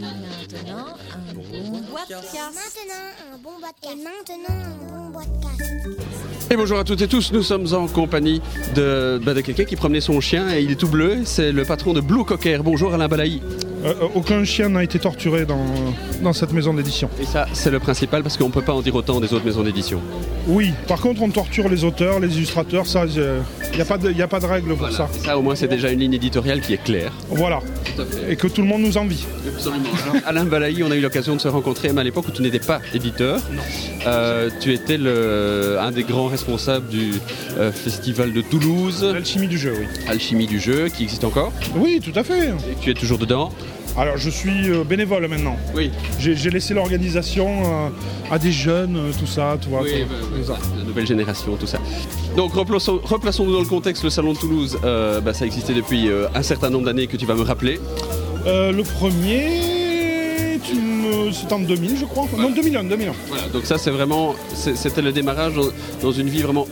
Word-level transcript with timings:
Maintenant, 0.00 0.86
un 1.12 1.34
bon 1.34 1.42
podcast. 1.92 2.36
Et 6.50 6.56
bonjour 6.56 6.78
à 6.78 6.84
toutes 6.84 7.02
et 7.02 7.08
tous, 7.08 7.32
nous 7.32 7.42
sommes 7.42 7.66
en 7.74 7.86
compagnie 7.86 8.40
de, 8.74 9.18
de 9.22 9.40
quelqu'un 9.42 9.64
qui 9.64 9.76
promenait 9.76 10.00
son 10.00 10.20
chien 10.20 10.54
et 10.54 10.62
il 10.62 10.70
est 10.70 10.76
tout 10.76 10.88
bleu, 10.88 11.24
c'est 11.24 11.52
le 11.52 11.64
patron 11.64 11.92
de 11.92 12.00
Blue 12.00 12.24
Cocker. 12.24 12.62
Bonjour 12.64 12.94
Alain 12.94 13.08
Balaï. 13.08 13.42
Euh, 13.84 13.94
euh, 14.02 14.06
aucun 14.14 14.44
chien 14.44 14.68
n'a 14.68 14.84
été 14.84 14.98
torturé 14.98 15.44
dans, 15.46 15.64
dans 16.22 16.32
cette 16.32 16.52
maison 16.52 16.74
d'édition. 16.74 17.08
Et 17.20 17.24
ça, 17.24 17.46
c'est 17.52 17.70
le 17.70 17.78
principal 17.80 18.22
parce 18.22 18.36
qu'on 18.36 18.46
ne 18.48 18.52
peut 18.52 18.62
pas 18.62 18.74
en 18.74 18.82
dire 18.82 18.94
autant 18.94 19.20
des 19.20 19.32
autres 19.32 19.44
maisons 19.44 19.62
d'édition. 19.62 20.00
Oui, 20.48 20.72
par 20.88 21.00
contre, 21.00 21.22
on 21.22 21.30
torture 21.30 21.68
les 21.68 21.84
auteurs, 21.84 22.20
les 22.20 22.36
illustrateurs, 22.36 22.86
ça, 22.86 23.04
il 23.06 23.74
n'y 23.76 23.80
a, 23.80 23.84
pas 23.84 23.98
de- 23.98 24.10
y 24.12 24.22
a 24.22 24.28
pas 24.28 24.40
de 24.40 24.46
règle 24.46 24.74
pour 24.74 24.90
ça. 24.90 25.08
Ça, 25.24 25.38
au 25.38 25.42
moins, 25.42 25.54
c'est 25.54 25.68
déjà 25.68 25.90
une 25.90 26.00
ligne 26.00 26.14
éditoriale 26.14 26.60
qui 26.60 26.74
est 26.74 26.82
claire. 26.82 27.12
Voilà. 27.28 27.60
Et 28.28 28.36
que 28.36 28.46
tout 28.48 28.62
le 28.62 28.66
monde 28.68 28.82
nous 28.82 28.96
envie. 28.96 29.24
Absolument. 29.46 29.84
Alain 30.26 30.44
Balaï, 30.44 30.82
on 30.82 30.90
a 30.90 30.96
eu 30.96 31.00
l'occasion 31.00 31.36
de 31.36 31.40
se 31.40 31.48
rencontrer 31.48 31.88
même 31.88 31.98
à 31.98 32.04
l'époque 32.04 32.26
où 32.28 32.32
tu 32.32 32.42
n'étais 32.42 32.58
pas 32.58 32.80
éditeur. 32.94 33.40
Euh, 34.06 34.48
tu 34.60 34.72
étais 34.72 34.96
le, 34.96 35.76
un 35.80 35.90
des 35.90 36.04
grands 36.04 36.26
responsables 36.28 36.88
du 36.88 37.12
euh, 37.58 37.70
festival 37.72 38.32
de 38.32 38.40
Toulouse, 38.40 39.04
L'alchimie 39.12 39.48
du 39.48 39.58
jeu, 39.58 39.74
oui. 39.78 39.86
Alchimie 40.08 40.46
du 40.46 40.58
jeu, 40.60 40.88
qui 40.88 41.02
existe 41.04 41.24
encore. 41.24 41.52
Oui, 41.76 42.00
tout 42.02 42.18
à 42.18 42.22
fait. 42.24 42.48
Et 42.48 42.76
tu 42.80 42.90
es 42.90 42.94
toujours 42.94 43.18
dedans. 43.18 43.52
Alors, 43.96 44.16
je 44.16 44.30
suis 44.30 44.68
euh, 44.70 44.84
bénévole 44.84 45.26
maintenant. 45.28 45.56
Oui. 45.74 45.90
J'ai 46.18 46.50
laissé 46.50 46.74
l'organisation 46.74 47.48
euh, 47.48 47.88
à 48.34 48.38
des 48.38 48.52
jeunes, 48.52 48.96
euh, 48.96 49.10
tout 49.18 49.26
ça, 49.26 49.56
tu 49.60 49.68
vois. 49.68 49.82
Oui, 49.82 49.90
tout- 50.02 50.08
bah, 50.08 50.14
tout 50.38 50.44
ça. 50.46 50.58
la 50.78 50.84
nouvelle 50.84 51.06
génération, 51.06 51.56
tout 51.56 51.66
ça. 51.66 51.78
Donc 52.36 52.54
replaçons- 52.54 53.00
replaçons-nous 53.02 53.52
dans 53.52 53.60
le 53.60 53.66
contexte, 53.66 54.04
le 54.04 54.10
salon 54.10 54.32
de 54.34 54.38
Toulouse, 54.38 54.78
euh, 54.84 55.20
bah, 55.20 55.34
ça 55.34 55.44
existait 55.46 55.74
depuis 55.74 56.08
euh, 56.08 56.26
un 56.34 56.42
certain 56.42 56.70
nombre 56.70 56.84
d'années 56.86 57.06
que 57.08 57.16
tu 57.16 57.26
vas 57.26 57.34
me 57.34 57.42
rappeler. 57.42 57.80
Euh, 58.46 58.72
le 58.72 58.82
premier, 58.84 59.48
c'est 61.32 61.52
en 61.52 61.58
2000, 61.60 61.96
je 61.98 62.04
crois. 62.04 62.26
Non, 62.38 62.50
2001, 62.50 62.84
2001. 62.84 63.12
Voilà, 63.28 63.48
donc 63.52 63.64
ça 63.66 63.78
c'est 63.78 63.90
vraiment, 63.90 64.34
c'était 64.54 65.02
le 65.02 65.12
démarrage 65.12 65.54
dans, 65.54 65.66
dans 66.02 66.12
une 66.12 66.28
vie 66.28 66.42
vraiment 66.42 66.66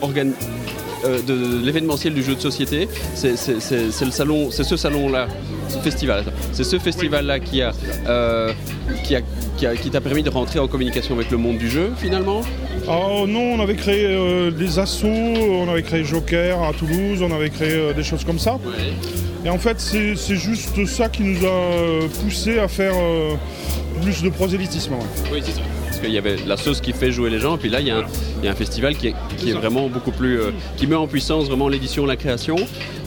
organique. 1.03 1.25
de, 1.25 1.33
de 1.59 1.65
l'événementiel 1.65 2.13
du 2.13 2.23
jeu 2.23 2.35
de 2.35 2.39
société, 2.41 2.87
c'est 3.15 3.31
le 4.05 4.11
salon, 4.11 4.49
c'est 4.51 4.63
ce 4.63 4.77
salon-là, 4.77 5.27
ce 5.67 5.77
festival, 5.79 6.23
c'est 6.51 6.63
ce 6.63 6.79
festival-là 6.79 7.39
qui 7.39 7.61
a, 7.61 7.71
euh, 8.07 8.51
qui 9.03 9.15
a, 9.15 9.21
qui 9.57 9.65
a- 9.65 9.75
qui 9.75 9.89
t'a 9.89 10.01
permis 10.01 10.23
de 10.23 10.29
rentrer 10.29 10.59
en 10.59 10.67
communication 10.67 11.15
avec 11.15 11.31
le 11.31 11.37
monde 11.37 11.57
du 11.57 11.69
jeu 11.69 11.91
finalement? 11.97 12.41
Oh 12.87 13.25
non, 13.27 13.53
on 13.53 13.59
avait 13.59 13.75
créé 13.75 14.05
euh, 14.07 14.51
des 14.51 14.79
assos, 14.79 15.07
on 15.07 15.69
avait 15.69 15.83
créé 15.83 16.03
Joker 16.03 16.63
à 16.63 16.73
Toulouse, 16.73 17.21
on 17.21 17.31
avait 17.31 17.49
créé 17.49 17.73
euh, 17.73 17.93
des 17.93 18.03
choses 18.03 18.23
comme 18.23 18.39
ça. 18.39 18.57
Et 19.45 19.49
en 19.49 19.57
fait, 19.59 19.79
c'est 19.79 20.15
juste 20.35 20.85
ça 20.85 21.07
qui 21.07 21.23
nous 21.23 21.45
a 21.45 21.49
euh, 21.49 22.01
poussé 22.23 22.59
à 22.59 22.67
faire 22.67 22.93
euh, 22.95 23.35
plus 24.01 24.21
de 24.23 24.29
prosélytisme. 24.29 24.93
ouais. 24.93 24.99
Oui, 25.33 25.41
c'est 25.45 25.51
ça. 25.53 25.61
Parce 25.99 26.07
qu'il 26.07 26.15
y 26.15 26.17
avait 26.17 26.37
la 26.47 26.55
sauce 26.55 26.79
qui 26.79 26.93
fait 26.93 27.11
jouer 27.11 27.29
les 27.29 27.39
gens, 27.39 27.55
et 27.55 27.57
puis 27.57 27.69
là, 27.69 27.81
il 27.81 27.87
y 27.87 27.91
a 27.91 27.97
un, 27.97 28.03
il 28.39 28.45
y 28.45 28.47
a 28.47 28.51
un 28.51 28.55
festival 28.55 28.95
qui 28.95 29.07
est, 29.07 29.15
qui 29.37 29.49
est 29.49 29.53
vraiment 29.53 29.89
beaucoup 29.89 30.11
plus. 30.11 30.39
euh, 30.39 30.51
qui 30.77 30.87
met 30.87 30.95
en 30.95 31.07
puissance 31.07 31.47
vraiment 31.47 31.67
l'édition, 31.67 32.05
la 32.05 32.15
création. 32.15 32.55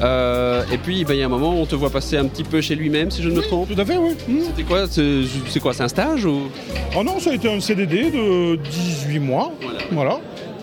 Euh, 0.03 0.63
et 0.71 0.77
puis, 0.77 1.07
ben, 1.07 1.15
il 1.15 1.21
y 1.21 1.23
a 1.23 1.27
un 1.27 1.31
moment, 1.31 1.55
on 1.59 1.65
te 1.65 1.75
voit 1.75 1.89
passer 1.89 2.19
un 2.19 2.27
petit 2.27 2.45
peu 2.45 2.61
chez 2.61 2.75
lui-même, 2.75 3.11
si 3.11 3.23
je 3.23 3.31
ne 3.31 3.35
me 3.35 3.41
trompe. 3.41 3.75
Tout 3.75 3.81
à 3.81 3.85
fait, 3.87 3.97
oui. 3.97 4.11
Mm. 4.29 4.41
C'était 4.49 4.63
quoi 4.65 4.87
C'est 4.91 5.23
c'est 5.49 5.61
quoi 5.61 5.73
C'est 5.73 5.85
un 5.85 5.89
stage 5.89 6.27
ou? 6.27 6.51
Oh 6.95 7.03
non, 7.03 7.19
ça 7.19 7.31
a 7.31 7.35
été 7.35 7.51
un 7.51 7.61
CDD 7.61 8.11
de 8.11 8.57
18 8.57 9.19
mois. 9.21 9.53
Voilà. 9.63 9.79
Voilà. 9.91 10.21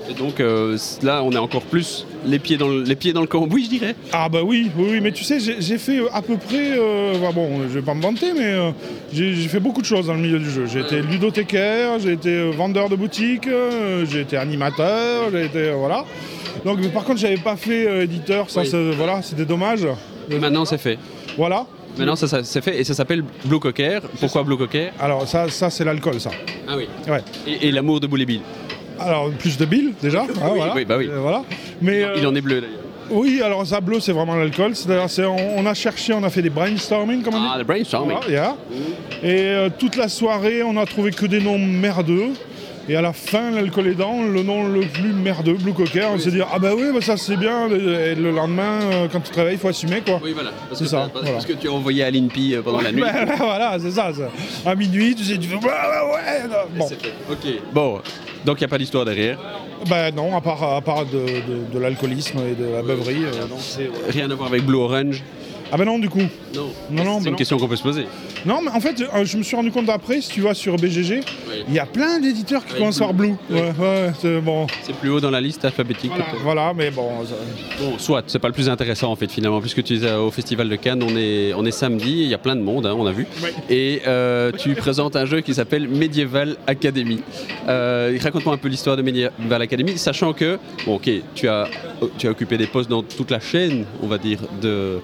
Et 0.09 0.13
donc 0.13 0.39
euh, 0.39 0.75
là, 1.03 1.21
on 1.23 1.31
est 1.31 1.37
encore 1.37 1.61
plus 1.61 2.05
les 2.25 2.39
pieds 2.39 2.57
dans 2.57 2.67
le, 2.67 2.81
les 2.81 2.95
pieds 2.95 3.13
dans 3.13 3.21
le 3.21 3.27
cambouis, 3.27 3.65
je 3.65 3.69
dirais. 3.69 3.95
Ah 4.11 4.27
bah 4.27 4.39
oui, 4.43 4.71
oui, 4.75 4.87
oui, 4.93 5.01
mais 5.01 5.11
tu 5.11 5.23
sais, 5.23 5.37
j'ai 5.39 5.77
fait 5.77 5.99
euh, 5.99 6.07
à 6.13 6.21
peu 6.23 6.35
près, 6.37 6.77
euh, 6.77 7.13
bah 7.21 7.29
bon, 7.33 7.61
je 7.63 7.67
vais 7.67 7.81
pas 7.83 7.93
me 7.93 8.01
vanter, 8.01 8.33
mais 8.33 8.45
euh, 8.53 8.71
j'ai 9.13 9.33
fait 9.47 9.59
beaucoup 9.59 9.81
de 9.81 9.85
choses 9.85 10.07
dans 10.07 10.15
le 10.15 10.19
milieu 10.21 10.39
du 10.39 10.49
jeu. 10.49 10.65
J'ai 10.65 10.79
été 10.79 11.01
ludothécaire, 11.01 11.99
j'ai 11.99 12.13
été 12.13 12.49
vendeur 12.51 12.89
de 12.89 12.95
boutique, 12.95 13.47
j'ai 14.09 14.21
été 14.21 14.35
animateur, 14.35 15.29
j'ai 15.31 15.45
été, 15.45 15.71
voilà. 15.71 16.03
Donc, 16.65 16.85
par 16.91 17.03
contre, 17.03 17.19
j'avais 17.19 17.37
pas 17.37 17.55
fait 17.55 18.03
éditeur, 18.03 18.49
ça, 18.49 18.61
Oui. 18.61 18.67
c'est- 18.67 18.91
voilà, 18.91 19.21
c'était 19.21 19.45
dommage. 19.45 19.85
Et 20.31 20.39
maintenant, 20.39 20.65
c'est 20.65 20.77
fait. 20.79 20.97
Voilà. 21.37 21.65
Maintenant, 21.97 22.15
ça, 22.15 22.27
ça- 22.27 22.43
c'est 22.43 22.63
fait 22.63 22.79
et 22.79 22.83
ça 22.83 22.93
s'appelle 22.93 23.23
Blue 23.45 23.59
Cocker. 23.59 23.99
Pourquoi 24.19 24.43
Blue 24.43 24.57
Cocker? 24.57 24.89
Alors 24.99 25.27
ça, 25.27 25.49
ça 25.49 25.69
c'est 25.69 25.83
l'alcool, 25.83 26.19
ça. 26.19 26.31
Ah 26.67 26.75
oui. 26.77 26.87
Ouais. 27.07 27.21
Et, 27.47 27.67
et 27.67 27.71
l'amour 27.71 27.99
de 27.99 28.07
Boule 28.07 28.21
et 28.21 28.25
Bill. 28.25 28.41
Alors 29.01 29.29
plus 29.31 29.57
de 29.57 29.65
billes 29.65 29.93
déjà. 30.01 30.21
hein, 30.21 30.27
Oui, 30.29 30.57
voilà. 30.57 30.73
oui, 30.75 30.85
bah 30.85 30.95
oui. 30.97 31.07
Euh, 31.11 31.19
voilà. 31.19 31.43
Mais 31.81 31.99
Il 32.17 32.25
euh, 32.25 32.29
en 32.29 32.35
est 32.35 32.41
bleu 32.41 32.61
d'ailleurs. 32.61 32.79
oui, 33.11 33.41
alors 33.43 33.65
ça 33.65 33.81
bleu, 33.81 33.99
c'est 33.99 34.11
vraiment 34.11 34.35
l'alcool. 34.35 34.75
C'est-à-dire, 34.75 35.09
c'est- 35.09 35.25
on, 35.25 35.57
on 35.57 35.65
a 35.65 35.73
cherché, 35.73 36.13
on 36.13 36.23
a 36.23 36.29
fait 36.29 36.41
des 36.41 36.49
brainstorming, 36.49 37.21
comme 37.23 37.35
on 37.35 37.39
dit. 37.39 37.47
Ah, 37.53 37.57
le 37.57 37.63
brainstorming. 37.63 38.17
Voilà, 38.17 38.29
yeah. 38.31 38.55
Et 39.23 39.41
euh, 39.47 39.69
toute 39.77 39.95
la 39.95 40.07
soirée, 40.09 40.63
on 40.63 40.77
a 40.77 40.85
trouvé 40.85 41.11
que 41.11 41.25
des 41.25 41.39
noms 41.41 41.57
merdeux. 41.59 42.29
Et 42.89 42.95
à 42.95 43.01
la 43.01 43.13
fin, 43.13 43.51
l'alcool 43.51 43.87
aidant, 43.87 44.23
le 44.23 44.41
nom 44.41 44.67
le 44.67 44.81
plus 44.81 45.13
merdeux, 45.13 45.53
Blue 45.53 45.73
Cocker, 45.73 46.07
on 46.11 46.17
s'est 46.17 46.31
dit 46.31 46.41
ah 46.41 46.57
bah 46.57 46.71
oui, 46.75 46.85
bah 46.91 47.01
ça 47.01 47.17
c'est 47.17 47.37
bien. 47.37 47.67
Et 47.69 48.15
le 48.15 48.31
lendemain, 48.31 48.79
euh, 48.91 49.07
quand 49.11 49.19
tu 49.19 49.29
te 49.29 49.35
réveilles, 49.35 49.55
il 49.55 49.59
faut 49.59 49.67
assumer 49.67 50.01
quoi. 50.01 50.19
Oui, 50.23 50.31
voilà. 50.33 50.49
Parce 50.67 50.79
C'est 50.79 50.85
que, 50.85 50.89
ça, 50.89 51.07
parce, 51.13 51.25
voilà. 51.25 51.43
que 51.43 51.53
tu 51.53 51.67
as 51.67 51.71
envoyé 51.71 52.03
à 52.03 52.09
l'INPI 52.09 52.55
euh, 52.55 52.61
pendant 52.63 52.81
la 52.81 52.91
nuit. 52.91 53.01
Ben, 53.01 53.27
voilà, 53.37 53.77
c'est 53.79 53.91
ça, 53.91 54.11
ça. 54.11 54.29
À 54.69 54.73
minuit, 54.73 55.13
tu 55.13 55.23
sais, 55.23 55.37
tu 55.37 55.47
fais 55.47 55.55
ouais, 55.55 55.61
ouais, 55.61 55.67
ouais. 55.69 56.47
non. 56.49 56.79
Bon, 56.79 56.87
C'est 56.89 56.99
fait. 56.99 57.13
Ok. 57.29 57.61
Bon, 57.71 58.01
donc 58.43 58.57
il 58.57 58.61
n'y 58.61 58.65
a 58.65 58.67
pas 58.69 58.77
d'histoire 58.79 59.05
derrière. 59.05 59.37
ben 59.87 60.11
non, 60.15 60.35
à 60.35 60.41
part, 60.41 60.63
à 60.63 60.81
part 60.81 61.05
de, 61.05 61.19
de- 61.19 61.71
de 61.73 61.79
l'alcoolisme 61.79 62.39
et 62.39 62.55
de 62.55 62.69
la 62.73 62.81
beuverie. 62.81 63.23
euh, 63.23 63.47
non, 63.47 63.57
c'est- 63.59 63.89
Rien 64.09 64.31
à 64.31 64.33
voir 64.33 64.49
avec 64.49 64.63
Blue 64.63 64.77
Orange. 64.77 65.21
Ah 65.71 65.77
ben 65.77 65.85
non, 65.85 65.99
du 65.99 66.09
coup. 66.09 66.19
Non. 66.55 66.69
Non, 66.89 67.03
non, 67.03 67.17
c'est 67.19 67.23
bah 67.23 67.25
une 67.25 67.31
non. 67.31 67.35
question 67.37 67.57
qu'on 67.57 67.67
peut 67.67 67.75
se 67.75 67.83
poser. 67.83 68.05
Non, 68.45 68.59
mais 68.63 68.71
en 68.71 68.79
fait, 68.79 69.01
euh, 69.01 69.23
je 69.25 69.37
me 69.37 69.43
suis 69.43 69.55
rendu 69.55 69.71
compte 69.71 69.87
après, 69.89 70.19
si 70.21 70.29
tu 70.29 70.41
vas 70.41 70.53
sur 70.53 70.75
BGG, 70.77 71.21
Oui. 71.47 71.63
il 71.67 71.73
y 71.73 71.79
a 71.79 71.85
plein 71.85 72.19
d'éditeurs 72.19 72.61
qui 72.63 72.69
Avec 72.71 72.79
commencent 72.79 72.99
par 72.99 73.13
Blue. 73.13 73.35
Oui. 73.49 73.59
Ouais, 73.59 73.73
ouais, 73.79 74.11
c'est 74.19 74.39
bon. 74.41 74.65
C'est 74.83 74.95
plus 74.95 75.09
haut 75.11 75.19
dans 75.19 75.29
la 75.29 75.41
liste 75.41 75.63
alphabétique. 75.65 76.11
Voilà, 76.43 76.73
mais 76.75 76.89
bon. 76.89 77.09
ça- 77.25 77.35
Bon, 77.79 77.97
soit, 77.99 78.23
c'est 78.27 78.39
pas 78.39 78.47
le 78.47 78.53
plus 78.53 78.67
intéressant 78.69 79.11
en 79.11 79.15
fait 79.15 79.31
finalement, 79.31 79.61
puisque 79.61 79.83
tu 79.83 79.95
es 80.03 80.11
au 80.13 80.31
Festival 80.31 80.67
de 80.69 80.75
Cannes, 80.75 81.03
on 81.03 81.15
est, 81.15 81.53
on 81.53 81.65
est 81.65 81.71
samedi, 81.71 82.21
il 82.23 82.27
y 82.27 82.33
a 82.33 82.37
plein 82.37 82.55
de 82.55 82.61
monde, 82.61 82.85
hein, 82.85 82.95
on 82.97 83.05
a 83.05 83.11
vu. 83.11 83.25
Oui. 83.43 83.49
Et 83.69 84.01
euh, 84.07 84.51
tu 84.51 84.73
présentes 84.75 85.15
un 85.15 85.25
jeu 85.25 85.41
qui 85.41 85.53
s'appelle 85.53 85.87
Medieval 85.87 86.57
Academy. 86.67 87.21
Euh, 87.67 88.17
Raconte-moi 88.21 88.53
un 88.55 88.57
peu 88.57 88.67
l'histoire 88.69 88.97
de 88.97 89.01
Medieval 89.01 89.61
Academy, 89.61 89.97
sachant 89.97 90.33
que, 90.33 90.57
bon 90.85 90.95
ok, 90.95 91.09
tu 91.35 91.47
as, 91.47 91.67
tu 92.17 92.27
as 92.27 92.31
occupé 92.31 92.57
des 92.57 92.67
postes 92.67 92.89
dans 92.89 93.03
toute 93.03 93.31
la 93.31 93.39
chaîne, 93.39 93.85
on 94.01 94.07
va 94.07 94.17
dire, 94.17 94.39
de, 94.61 94.99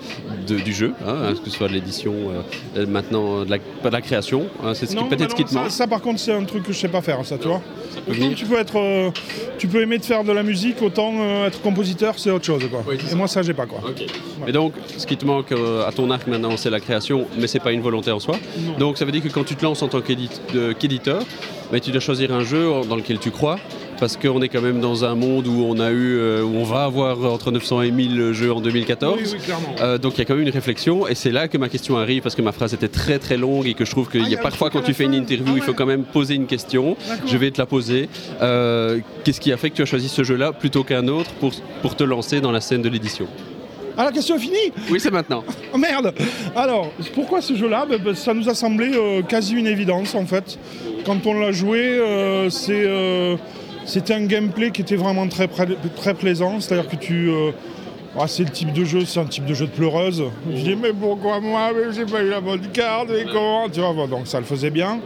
de- 0.48 0.55
du 0.64 0.74
jeu, 0.74 0.94
hein, 1.08 1.34
que 1.44 1.50
ce 1.50 1.56
soit 1.58 1.68
de 1.68 1.74
l'édition, 1.74 2.14
euh, 2.14 2.42
euh, 2.82 2.86
maintenant 2.88 3.44
de 3.46 3.50
la, 3.50 3.58
pas 3.82 3.90
de 3.90 3.94
la 3.94 4.02
création, 4.02 4.48
hein, 4.64 4.74
c'est 4.74 4.86
ce 4.86 4.96
qui- 4.96 5.04
peut-être 5.04 5.32
ce 5.32 5.36
qui 5.36 5.46
te 5.46 5.54
manque. 5.54 5.72
ça, 5.72 5.88
par 5.88 6.02
contre, 6.02 6.20
c'est 6.20 6.34
un 6.34 6.44
truc 6.44 6.64
que 6.64 6.74
je 6.74 6.78
sais 6.80 6.88
pas 6.88 7.02
faire, 7.02 7.26
ça, 7.26 7.38
tu 7.38 7.48
vois. 7.48 7.62
peut 8.06 8.12
Autant 8.12 8.22
venir. 8.22 8.36
tu 8.38 8.46
peux 8.46 8.58
être, 8.60 8.78
euh, 8.80 9.10
tu 9.58 9.68
peux 9.68 9.82
aimer 9.82 9.98
de 9.98 10.06
faire 10.06 10.24
de 10.24 10.32
la 10.32 10.44
musique, 10.44 10.82
autant 10.82 11.14
euh, 11.20 11.48
être 11.48 11.62
compositeur, 11.62 12.16
c'est 12.20 12.30
autre 12.32 12.46
chose, 12.46 12.64
quoi. 12.70 12.84
Oui, 12.88 12.96
Et 13.04 13.08
ça. 13.10 13.16
moi, 13.16 13.28
ça, 13.28 13.42
j'ai 13.42 13.54
pas, 13.54 13.66
quoi. 13.66 13.80
Ok. 13.88 14.06
Et 14.48 14.52
donc, 14.52 14.74
ce 14.98 15.06
qui 15.08 15.18
te 15.18 15.26
manque 15.26 15.52
à 15.52 15.92
ton 15.92 16.10
arc 16.12 16.28
maintenant, 16.28 16.58
c'est 16.58 16.70
la 16.70 16.80
création, 16.80 17.26
mais 17.40 17.48
c'est 17.48 17.60
pas 17.60 17.72
une 17.72 17.82
volonté 17.82 18.12
en 18.12 18.20
soi. 18.20 18.36
Donc, 18.78 18.98
ça 18.98 19.06
veut 19.06 19.12
dire 19.12 19.24
que 19.24 19.30
quand 19.30 19.44
tu 19.44 19.56
te 19.56 19.64
lances 19.64 19.82
en 19.82 19.88
tant 19.88 20.02
qu'éditeur, 20.02 21.24
bah, 21.72 21.80
tu 21.80 21.92
dois 21.92 22.00
choisir 22.02 22.32
un 22.34 22.42
jeu 22.42 22.70
dans 22.88 22.96
lequel 22.96 23.18
tu 23.20 23.32
crois, 23.32 23.58
parce 24.00 24.18
qu'on 24.18 24.42
est 24.42 24.50
quand 24.50 24.62
même 24.62 24.80
dans 24.80 25.06
un 25.06 25.16
monde 25.16 25.48
où 25.48 25.64
on 25.68 25.80
a 25.80 25.92
eu, 25.92 26.18
euh, 26.18 26.44
où 26.44 26.56
on 26.58 26.64
va 26.64 26.84
avoir 26.84 27.24
entre 27.32 27.52
900 27.52 27.82
et 27.84 27.92
1000 27.92 28.32
jeux 28.34 28.52
en 28.54 28.62
2014. 28.62 29.18
Oui, 29.18 29.30
oui, 29.34 29.40
clairement. 29.40 29.76
Euh, 29.82 29.98
donc 29.98 30.14
il 30.16 30.20
y 30.20 30.22
a 30.22 30.26
quand 30.26 30.36
même 30.36 30.44
une 30.44 30.50
réflexion 30.54 31.08
et 31.08 31.16
c'est 31.16 31.32
là 31.32 31.48
que 31.48 31.58
ma 31.58 31.70
question 31.70 31.98
arrive 31.98 32.22
parce 32.22 32.36
que 32.36 32.42
ma 32.42 32.52
phrase 32.52 32.74
était 32.74 32.88
très 32.88 33.20
très 33.20 33.38
longue 33.38 33.68
et 33.68 33.74
que 33.74 33.86
je 33.86 33.92
trouve 33.92 34.10
qu'il 34.10 34.22
Ah, 34.26 34.30
y 34.30 34.36
a 34.36 34.42
parfois 34.42 34.70
quand 34.70 34.82
tu 34.82 34.94
fais 34.94 35.06
une 35.06 35.14
interview 35.14 35.54
Ah 35.54 35.58
il 35.58 35.62
faut 35.64 35.74
quand 35.74 35.86
même 35.86 36.04
poser 36.04 36.36
une 36.36 36.48
question. 36.48 36.98
Je 37.26 37.38
vais 37.38 37.52
te 37.52 37.60
la 37.60 37.66
poser. 37.66 38.10
Euh, 38.42 39.00
Qu'est-ce 39.24 39.40
qui 39.42 39.52
a 39.52 39.58
fait 39.58 39.70
que 39.70 39.76
tu 39.76 39.82
as 39.82 39.86
choisi 39.86 40.08
ce 40.10 40.24
jeu-là 40.24 40.52
plutôt 40.54 40.84
qu'un 40.84 41.08
autre 41.08 41.32
pour, 41.40 41.52
pour 41.82 41.96
te 41.96 42.04
lancer 42.04 42.42
dans 42.42 42.52
la 42.52 42.62
scène 42.62 42.82
de 42.82 42.90
l'édition? 42.90 43.28
Ah, 43.98 44.04
la 44.06 44.12
question 44.12 44.36
est 44.36 44.40
finie 44.40 44.74
Oui 44.92 45.00
c'est 45.00 45.12
maintenant. 45.12 45.44
Oh 45.74 45.78
merde 45.78 46.14
Alors, 46.56 46.92
pourquoi 47.14 47.42
ce 47.42 47.56
jeu-là? 47.56 47.86
Ben, 47.90 47.98
ben, 48.04 48.14
Ça 48.16 48.34
nous 48.34 48.48
a 48.50 48.54
semblé 48.54 48.92
euh, 48.94 49.22
quasi 49.22 49.54
une 49.56 49.68
évidence 49.68 50.16
en 50.16 50.26
fait. 50.26 50.58
Quand 51.06 51.26
on 51.26 51.34
l'a 51.40 51.52
joué, 51.52 51.80
euh, 51.82 52.50
c'est, 52.50 52.84
euh, 52.86 53.36
c'était 53.86 54.14
un 54.14 54.26
gameplay 54.26 54.72
qui 54.72 54.82
était 54.82 54.96
vraiment 54.96 55.28
très, 55.28 55.48
très 55.48 56.14
plaisant. 56.14 56.60
C'est-à-dire 56.60 56.90
que 56.90 56.96
tu. 56.96 57.30
euh, 57.30 57.52
ah, 58.18 58.28
c'est 58.28 58.44
le 58.44 58.50
type 58.50 58.72
de 58.72 58.86
jeu, 58.86 59.04
c'est 59.04 59.20
un 59.20 59.26
type 59.26 59.46
de 59.46 59.54
jeu 59.54 59.66
de 59.66 59.72
pleureuse. 59.72 60.24
Je 60.50 60.56
dis, 60.62 60.76
mais 60.76 60.94
pourquoi 60.94 61.42
moi 61.42 61.72
Mais 61.76 61.92
J'ai 61.94 62.06
pas 62.06 62.24
eu 62.24 62.30
la 62.30 62.40
bonne 62.40 62.62
carte, 62.72 63.10
mais 63.10 63.26
comment 63.32 63.68
Tu 63.70 63.82
vois, 63.82 63.92
bon, 63.92 64.08
donc 64.08 64.28
ça 64.28 64.40
le 64.40 64.46
faisait 64.46 64.70
bien. 64.70 65.00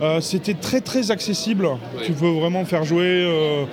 Euh, 0.00 0.20
c'était 0.22 0.54
très 0.54 0.80
très 0.80 1.10
accessible. 1.10 1.68
Tu 2.06 2.12
peux 2.12 2.30
vraiment 2.30 2.64
faire 2.64 2.84
jouer. 2.84 3.04
euh, 3.04 3.64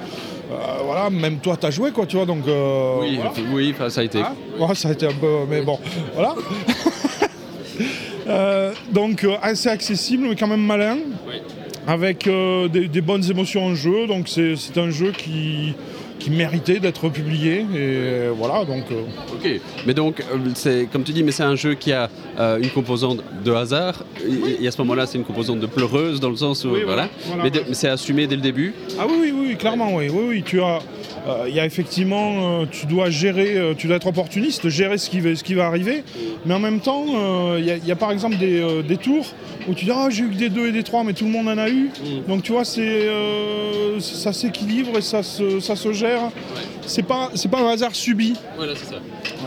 euh, 0.51 0.55
voilà, 0.83 1.09
même 1.09 1.37
toi 1.37 1.55
t'as 1.55 1.71
joué 1.71 1.91
quoi, 1.91 2.05
tu 2.05 2.17
vois, 2.17 2.25
donc. 2.25 2.43
Oui, 2.45 3.15
voilà. 3.15 3.31
oui 3.53 3.73
ça 3.87 4.01
a 4.01 4.03
été. 4.03 4.19
Hein 4.19 4.35
Ouais, 4.59 4.75
ça 4.75 4.89
a 4.89 4.91
été 4.91 5.05
un 5.07 5.13
peu. 5.13 5.45
Mais 5.49 5.61
bon, 5.61 5.79
voilà. 6.13 6.35
Donc, 8.91 9.25
assez 9.41 9.67
accessible, 9.69 10.27
mais 10.29 10.35
quand 10.35 10.47
même 10.47 10.61
malin. 10.65 10.97
Avec 11.87 12.27
euh, 12.27 12.67
des, 12.67 12.87
des 12.87 13.01
bonnes 13.01 13.29
émotions 13.29 13.65
en 13.65 13.75
jeu. 13.75 14.07
Donc, 14.07 14.27
c'est 14.27 14.77
un 14.77 14.91
jeu 14.91 15.11
qui, 15.17 15.73
qui 16.19 16.29
méritait 16.29 16.79
d'être 16.79 17.09
publié. 17.09 17.65
Et 17.75 18.27
voilà, 18.37 18.63
donc. 18.65 18.83
euh, 18.91 19.01
Ok, 19.33 19.49
mais 19.87 19.93
donc, 19.93 20.19
euh, 20.19 20.23
c'est 20.53 20.87
comme 20.91 21.03
tu 21.03 21.11
dis, 21.11 21.23
mais 21.23 21.31
c'est 21.31 21.43
un 21.43 21.55
jeu 21.55 21.73
qui 21.73 21.91
a 21.91 22.09
euh, 22.39 22.59
une 22.61 22.69
composante 22.69 23.21
de 23.43 23.51
hasard, 23.51 24.03
et, 24.23 24.63
et 24.63 24.67
à 24.67 24.71
ce 24.71 24.79
moment-là, 24.81 25.07
c'est 25.07 25.17
une 25.17 25.23
composante 25.23 25.59
de 25.59 25.65
pleureuse, 25.65 26.19
dans 26.19 26.29
le 26.29 26.35
sens 26.35 26.63
où, 26.63 26.69
Oui, 26.69 26.81
voilà, 26.85 27.09
mais, 27.43 27.51
c'est 27.73 27.87
assumé 27.89 28.27
dès 28.27 28.35
le 28.35 28.41
début. 28.41 28.73
Ah 28.99 29.05
oui, 29.09 29.15
oui, 29.19 29.33
oui, 29.47 29.55
clairement, 29.57 29.95
oui, 29.95 30.09
oui, 30.13 30.23
oui. 30.27 30.43
Tu 30.45 30.61
as, 30.61 30.79
euh, 31.27 31.45
il 31.47 31.55
y 31.55 31.59
a 31.59 31.65
effectivement, 31.65 32.61
euh, 32.61 32.65
tu 32.69 32.85
dois 32.85 33.09
gérer, 33.09 33.57
euh, 33.57 33.73
tu 33.75 33.87
dois 33.87 33.95
être 33.95 34.07
opportuniste, 34.07 34.69
gérer 34.69 34.97
ce 34.99 35.09
qui 35.09 35.19
va, 35.19 35.35
ce 35.35 35.43
qui 35.43 35.55
va 35.55 35.65
arriver, 35.65 36.03
mais 36.45 36.53
en 36.53 36.59
même 36.59 36.79
temps, 36.81 37.05
euh, 37.15 37.57
il 37.59 37.65
y, 37.83 37.87
y 37.87 37.91
a 37.91 37.95
par 37.95 38.11
exemple 38.11 38.37
des, 38.37 38.61
euh, 38.61 38.83
des 38.83 38.97
tours 38.97 39.25
où 39.67 39.73
tu 39.73 39.85
dis 39.85 39.91
ah 39.93 40.07
j'ai 40.09 40.23
eu 40.23 40.29
que 40.29 40.35
des 40.35 40.49
2 40.49 40.67
et 40.67 40.71
des 40.71 40.83
3 40.83 41.03
mais 41.03 41.13
tout 41.13 41.25
le 41.25 41.31
monde 41.31 41.47
en 41.47 41.57
a 41.57 41.69
eu. 41.69 41.89
Donc 42.27 42.43
tu 42.43 42.51
vois, 42.51 42.65
c'est, 42.65 42.81
euh, 42.81 43.99
ça 43.99 44.33
s'équilibre 44.33 44.97
et 44.97 45.01
ça 45.01 45.23
se, 45.23 45.59
ça 45.59 45.75
se 45.75 45.91
gère. 45.93 46.21
C'est 46.85 47.03
pas, 47.03 47.29
c'est 47.35 47.49
pas 47.49 47.59
un 47.61 47.67
hasard 47.69 47.93
subi. 47.95 48.33
Voilà, 48.57 48.73
c'est 48.75 48.85
ça. 48.85 48.95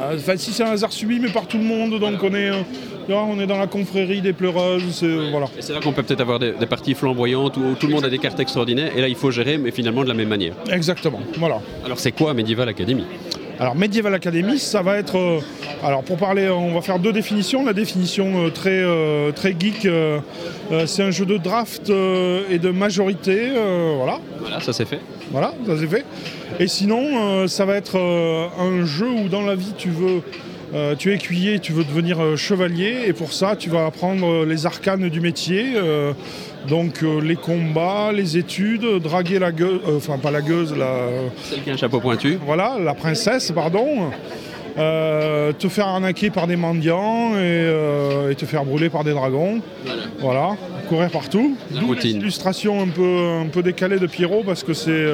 Euh, 0.03 0.17
Enfin, 0.17 0.37
si 0.37 0.53
c'est 0.53 0.63
un 0.65 0.71
hasard 0.71 0.93
subi, 0.93 1.19
mais 1.21 1.29
par 1.29 1.47
tout 1.47 1.59
le 1.59 1.65
monde, 1.65 1.99
donc 2.01 2.23
on 2.23 2.35
est, 2.35 2.49
euh, 2.51 2.63
on 3.09 3.39
est 3.39 3.47
dans 3.47 3.59
la 3.59 3.67
confrérie 3.67 4.21
des 4.21 4.33
pleureuses, 4.33 4.83
c'est, 4.93 5.31
voilà. 5.31 5.47
Et 5.59 5.63
c'est 5.63 5.73
là 5.73 5.81
qu'on 5.81 5.93
peut 5.93 6.03
peut-être 6.03 6.21
avoir 6.21 6.39
des, 6.39 6.53
des 6.53 6.67
parties 6.67 6.95
flamboyantes 6.95 7.57
où 7.57 7.75
tout 7.79 7.87
le 7.87 7.93
monde 7.95 8.05
a 8.05 8.11
des 8.11 8.19
cartes 8.19 8.41
extraordinaires, 8.41 8.93
et 8.97 9.01
là, 9.01 9.09
il 9.09 9.15
faut 9.17 9.31
gérer, 9.31 9.59
mais 9.59 9.71
finalement 9.71 10.03
de 10.03 10.09
la 10.09 10.15
même 10.15 10.29
manière. 10.29 10.55
Exactement, 10.71 11.21
voilà. 11.39 11.61
Alors, 11.85 11.99
c'est 11.99 12.13
quoi 12.13 12.33
Medieval 12.35 12.69
Academy? 12.69 13.05
Alors 13.61 13.77
Medieval 13.77 14.15
Academy, 14.15 14.59
ça 14.59 14.83
va 14.83 14.99
être. 14.99 15.17
euh, 15.17 15.41
alors 15.85 16.03
pour 16.03 16.17
parler, 16.17 16.49
on 16.49 16.75
va 16.75 16.81
faire 16.81 16.99
deux 16.99 17.13
définitions. 17.13 17.65
La 17.65 17.73
définition 17.73 18.47
euh, 18.47 18.51
très, 18.51 18.71
euh, 18.83 19.31
très 19.33 19.55
geek, 19.59 19.87
c'est 20.87 21.03
un 21.03 21.11
jeu 21.11 21.25
de 21.27 21.37
draft 21.37 21.89
et 21.91 22.59
de 22.59 22.71
majorité. 22.71 23.51
voilà, 23.97 24.19
Voilà, 24.41 24.61
ça 24.61 24.73
c'est 24.73 24.87
fait. 24.87 25.01
voilà, 25.31 25.53
ça 25.67 25.75
c'est 25.79 25.87
fait. 25.87 26.05
Et 26.59 26.67
sinon, 26.67 27.47
ça 27.49 27.65
va 27.65 27.77
être 27.77 27.97
un 27.99 28.85
jeu 28.85 29.09
où 29.09 29.29
dans 29.29 29.43
la 29.43 29.55
vie 29.55 29.73
tu 29.77 29.91
veux. 29.91 30.23
Euh, 30.75 30.97
tu 30.97 31.13
es 31.13 31.15
écuyer, 31.15 31.61
tu 31.61 31.73
veux 31.73 31.85
devenir 31.85 32.21
euh, 32.21 32.37
chevalier, 32.37 33.05
et 33.07 33.13
pour 33.13 33.33
ça, 33.33 33.55
tu 33.55 33.71
vas 33.71 33.87
apprendre 33.87 34.27
euh, 34.27 34.45
les 34.45 34.67
arcanes 34.67 35.09
du 35.09 35.21
métier, 35.21 35.75
donc 36.69 37.03
les 37.03 37.37
combats, 37.37 38.11
les 38.13 38.39
études, 38.39 38.85
draguer 39.03 39.39
la 39.39 39.53
gueuse, 39.53 39.81
enfin 39.97 40.19
pas 40.19 40.31
la 40.31 40.41
gueuse, 40.41 40.75
la, 40.77 40.97
Celle 41.43 41.63
qui 41.63 41.71
a 41.71 41.75
un 41.75 41.77
chapeau 41.77 42.01
pointu. 42.01 42.39
voilà, 42.45 42.79
la 42.83 42.95
princesse, 42.95 43.53
pardon, 43.53 44.11
te 44.77 45.69
faire 45.69 45.87
arnaquer 45.87 46.31
par 46.31 46.47
des 46.47 46.57
mendiants 46.57 47.39
et, 47.39 48.31
et 48.31 48.35
te 48.35 48.47
faire 48.47 48.65
brûler 48.65 48.89
par 48.89 49.05
des 49.05 49.13
dragons. 49.13 49.61
Voilà, 50.21 50.57
courir 50.89 51.11
partout. 51.11 51.57
D'où 51.71 51.95
illustrations 51.95 52.81
un 52.81 52.89
peu, 52.89 53.19
un 53.43 53.49
peu 53.49 53.63
décalées 53.63 53.99
de 53.99 54.07
Pierrot 54.07 54.43
parce 54.45 54.63
que 54.63 54.73
c'est 54.73 55.07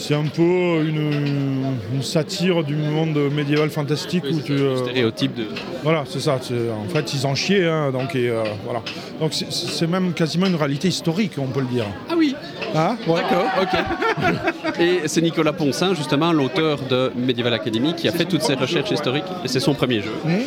c'est 0.00 0.14
un 0.14 0.24
peu 0.24 0.42
une, 0.82 1.76
une 1.94 2.02
satire 2.02 2.64
du 2.64 2.74
monde 2.74 3.18
médiéval 3.32 3.70
fantastique 3.70 4.24
où 4.32 4.40
tu. 4.40 4.52
euh, 4.52 4.76
Stéréotype 4.78 5.34
de. 5.34 5.44
voilà, 5.82 6.04
c'est 6.08 6.20
ça. 6.20 6.36
En 6.36 6.88
fait, 6.88 7.12
ils 7.14 7.26
en 7.26 7.34
chiaient, 7.34 7.66
hein, 7.68 7.90
donc 7.92 8.14
et, 8.16 8.28
euh, 8.28 8.42
voilà. 8.64 8.80
Donc 9.20 9.32
c'est- 9.34 9.86
même 9.86 10.12
quasiment 10.12 10.46
une 10.46 10.54
réalité 10.56 10.88
historique, 10.88 11.32
on 11.38 11.46
peut 11.48 11.60
le 11.60 11.66
dire. 11.66 11.84
Ah 12.08 12.14
oui 12.16 12.34
Ouais. 12.74 13.16
D'accord, 13.22 13.46
ok. 13.62 14.78
Et 14.80 15.00
c'est 15.06 15.20
Nicolas 15.20 15.52
Poncin, 15.52 15.92
justement, 15.94 16.32
l'auteur 16.32 16.78
de 16.88 17.10
Medieval 17.16 17.52
Academy, 17.54 17.94
qui 17.94 18.08
a 18.08 18.12
fait 18.12 18.24
toutes 18.24 18.42
ces 18.42 18.54
recherches 18.54 18.90
historiques, 18.92 19.24
et 19.44 19.48
c'est 19.48 19.60
son 19.60 19.74
premier 19.74 20.00
jeu. 20.00 20.12
Mhm. 20.24 20.38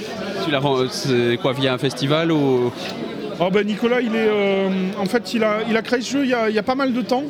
Tu 0.45 0.51
l'as 0.51 0.61
c'est 0.89 1.37
quoi, 1.41 1.51
via 1.53 1.73
un 1.73 1.77
festival 1.77 2.31
ou... 2.31 2.71
Ah 3.39 3.49
ben 3.49 3.65
Nicolas, 3.65 4.01
il 4.01 4.15
est, 4.15 4.27
euh, 4.29 4.69
en 4.97 5.05
fait, 5.05 5.33
il 5.33 5.43
a, 5.43 5.81
créé 5.81 6.01
ce 6.01 6.11
jeu 6.11 6.23
il 6.23 6.29
y 6.29 6.59
a, 6.59 6.63
pas 6.63 6.75
mal 6.75 6.93
de 6.93 7.01
temps. 7.01 7.23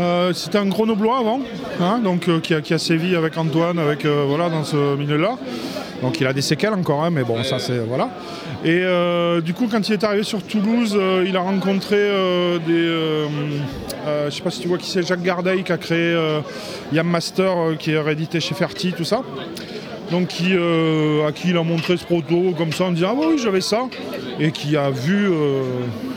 Euh, 0.00 0.32
C'était 0.32 0.58
un 0.58 0.66
grenoblois 0.66 1.18
avant, 1.18 1.40
hein, 1.80 2.00
donc 2.02 2.28
euh, 2.28 2.40
qui, 2.40 2.54
a, 2.54 2.60
qui 2.60 2.74
a 2.74 2.78
sévi 2.78 3.14
avec 3.14 3.36
Antoine, 3.36 3.78
avec 3.78 4.06
voilà 4.06 4.48
dans 4.48 4.64
ce 4.64 4.96
milieu-là. 4.96 5.36
Donc 6.02 6.20
il 6.20 6.26
a 6.26 6.32
des 6.32 6.42
séquelles 6.42 6.74
encore, 6.74 7.04
hein, 7.04 7.10
mais 7.10 7.22
bon, 7.22 7.42
ça 7.42 7.58
c'est 7.58 7.78
voilà. 7.78 8.10
Et 8.64 8.82
du 9.42 9.54
coup, 9.54 9.68
quand 9.70 9.88
il 9.88 9.92
est 9.92 10.04
arrivé 10.04 10.22
sur 10.22 10.42
Toulouse, 10.42 10.98
il 11.26 11.36
a 11.36 11.40
rencontré 11.40 11.96
des, 12.66 13.26
je 14.28 14.30
sais 14.30 14.42
pas 14.42 14.50
si 14.50 14.60
tu 14.60 14.68
vois 14.68 14.78
qui 14.78 14.90
c'est, 14.90 15.06
Jacques 15.06 15.22
Gardeil 15.22 15.62
qui 15.62 15.72
a 15.72 15.78
créé 15.78 16.16
Yam 16.92 17.06
Master, 17.06 17.76
qui 17.78 17.92
est 17.92 18.00
réédité 18.00 18.40
chez 18.40 18.54
Ferti, 18.54 18.92
tout 18.92 19.04
ça. 19.04 19.22
Donc 20.10 20.28
qui, 20.28 20.50
euh, 20.50 21.26
à 21.26 21.32
qui 21.32 21.50
il 21.50 21.56
a 21.56 21.62
montré 21.62 21.96
ce 21.96 22.04
proto 22.04 22.54
comme 22.56 22.72
ça 22.72 22.84
en 22.84 22.92
disant 22.92 23.08
ah 23.10 23.26
oui 23.28 23.38
j'avais 23.42 23.60
ça 23.60 23.88
et 24.38 24.52
qui 24.52 24.76
a 24.76 24.90
vu 24.90 25.28
euh, 25.28 25.62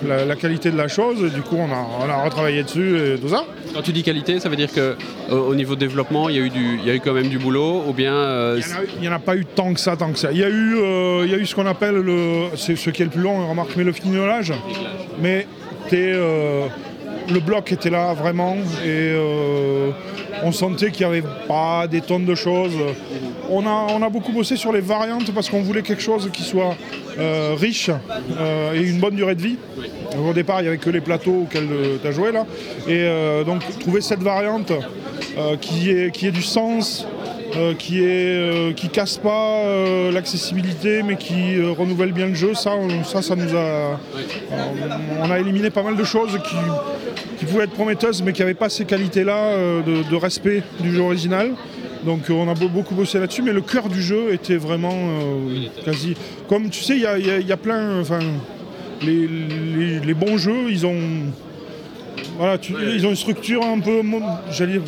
la, 0.08 0.26
la 0.26 0.36
qualité 0.36 0.70
de 0.70 0.78
la 0.78 0.88
chose 0.88 1.24
et 1.24 1.30
du 1.36 1.42
coup 1.42 1.56
on 1.58 1.72
a, 1.72 1.88
on 2.06 2.10
a 2.10 2.24
retravaillé 2.24 2.64
dessus 2.64 2.98
et 2.98 3.18
tout 3.20 3.30
ça. 3.30 3.46
Quand 3.74 3.82
tu 3.82 3.92
dis 3.92 4.04
qualité, 4.04 4.40
ça 4.40 4.50
veut 4.50 4.56
dire 4.56 4.72
que 4.72 4.96
euh, 5.32 5.36
au 5.36 5.56
niveau 5.56 5.76
développement, 5.76 6.30
il 6.30 6.36
y, 6.36 6.40
a 6.40 6.42
eu 6.42 6.50
du, 6.50 6.80
y 6.86 6.90
a 6.90 6.96
eu 6.96 7.00
quand 7.00 7.14
même 7.14 7.30
du 7.30 7.38
boulot, 7.38 7.84
ou 7.88 7.94
bien... 7.94 8.56
Il 8.56 8.64
en 8.64 9.02
n'y 9.02 9.08
en, 9.08 9.12
a 9.12 9.20
pas 9.20 9.36
eu 9.36 9.46
tant 9.46 9.74
que 9.74 9.80
ça, 9.80 9.96
tant 9.96 10.12
que 10.12 10.18
ça. 10.18 10.32
Il 10.32 10.40
y 10.40 10.44
a 10.44 10.50
eu, 10.50 10.78
il 11.24 11.32
y 11.32 11.36
a 11.36 11.38
eu 11.38 11.46
ce 11.46 11.54
qu'on 11.54 11.68
appelle 11.68 11.96
le, 11.96 12.46
c'est 12.56 12.76
ce 12.76 12.90
qui 12.90 13.04
est 13.04 13.06
le 13.06 13.12
plus 13.12 13.22
long, 13.22 13.48
remarque, 13.48 13.76
mais 13.78 13.84
le 13.84 13.92
fignolage. 13.92 14.54
Mais 15.22 15.46
t'es, 15.88 16.14
le 17.32 17.40
bloc 17.40 17.72
était 17.72 17.90
là 17.90 18.14
vraiment 18.14 18.56
et 18.84 18.88
euh, 18.88 19.92
on 20.44 20.52
sentait 20.52 20.92
qu'il 20.92 21.08
n'y 21.08 21.18
avait 21.18 21.28
pas 21.48 21.88
des 21.88 22.02
tonnes 22.02 22.26
de 22.26 22.36
choses. 22.36 22.76
On 23.50 23.66
a, 23.66 24.10
beaucoup 24.10 24.32
bossé 24.32 24.56
sur 24.56 24.72
les 24.72 24.82
variantes 24.82 25.32
parce 25.34 25.50
qu'on 25.50 25.62
voulait 25.62 25.82
quelque 25.82 26.02
chose 26.02 26.30
qui 26.32 26.44
soit 26.44 26.76
euh, 27.18 27.56
riche 27.58 27.90
euh, 28.40 28.74
et 28.74 28.82
une 28.82 29.00
bonne 29.00 29.16
durée 29.16 29.36
de 29.36 29.42
vie. 29.42 29.58
Au 30.18 30.34
départ, 30.34 30.60
il 30.60 30.64
n'y 30.64 30.70
avait 30.70 30.78
que 30.78 30.90
les 30.90 31.02
plateaux 31.02 31.44
auxquels 31.44 31.68
tu 32.02 32.08
as 32.08 32.12
joué 32.12 32.32
là. 32.32 32.46
Et 32.88 33.08
donc 33.46 33.62
trouver 33.80 34.02
cette 34.02 34.22
variante 34.22 34.72
qui, 35.62 35.92
est, 35.92 36.12
qui 36.12 36.28
ait 36.28 36.32
du 36.32 36.42
sens, 36.42 37.08
euh, 37.56 37.74
qui 37.74 38.00
est 38.04 38.06
euh, 38.08 38.74
qui 38.74 38.90
casse 38.90 39.18
pas 39.18 39.64
euh, 39.66 40.12
l'accessibilité 40.12 41.02
mais 41.04 41.16
qui 41.16 41.60
renouvelle 41.62 42.12
bien 42.14 42.28
le 42.28 42.36
jeu. 42.36 42.54
Ça 42.54 42.72
on- 42.76 43.04
ça 43.04 43.22
ça 43.22 43.36
nous 43.36 43.56
a 43.56 44.00
on, 45.24 45.32
a 45.32 45.40
éliminé 45.40 45.70
pas 45.70 45.84
mal 45.84 45.96
de 45.96 46.04
choses 46.04 46.38
qui, 46.48 46.56
qui 47.40 47.46
pouvaient 47.46 47.64
être 47.66 47.72
prometteuses 47.72 48.22
mais 48.24 48.34
qui 48.34 48.42
n'avaient 48.42 48.54
pas 48.54 48.70
ces 48.70 48.86
qualités 48.86 49.24
là 49.24 49.52
de, 49.86 50.10
de 50.10 50.16
respect 50.16 50.64
du 50.80 50.94
jeu 50.94 51.02
original. 51.02 51.52
Donc 52.06 52.30
euh, 52.30 52.34
on 52.34 52.48
a 52.50 52.54
beau- 52.54 52.70
beaucoup 52.70 52.96
bossé 52.96 53.20
là-dessus 53.20 53.42
mais 53.42 53.52
le 53.54 53.62
cœur 53.62 53.90
du 53.90 54.02
jeu 54.02 54.32
était 54.34 54.58
vraiment 54.58 54.94
euh, 54.94 55.66
quasi 55.84 56.16
comme 56.48 56.70
tu 56.70 56.82
sais 56.82 56.96
il 56.96 57.02
y 57.02 57.06
a, 57.06 57.18
y 57.18 57.30
a- 57.32 57.40
il 57.40 57.48
y 57.48 57.52
a 57.52 57.58
plein 57.58 58.00
enfin 58.00 58.20
les, 59.02 59.28
les- 59.28 60.00
les 60.00 60.14
bons 60.14 60.38
jeux 60.38 60.68
ils 60.70 60.86
ont 60.86 60.96
voilà, 62.38 62.58
tu- 62.58 62.74
ils 62.96 63.06
ont 63.06 63.10
une 63.10 63.16
structure 63.18 63.62
un 63.66 63.80
peu, 63.80 64.02
j'allais 64.50 64.80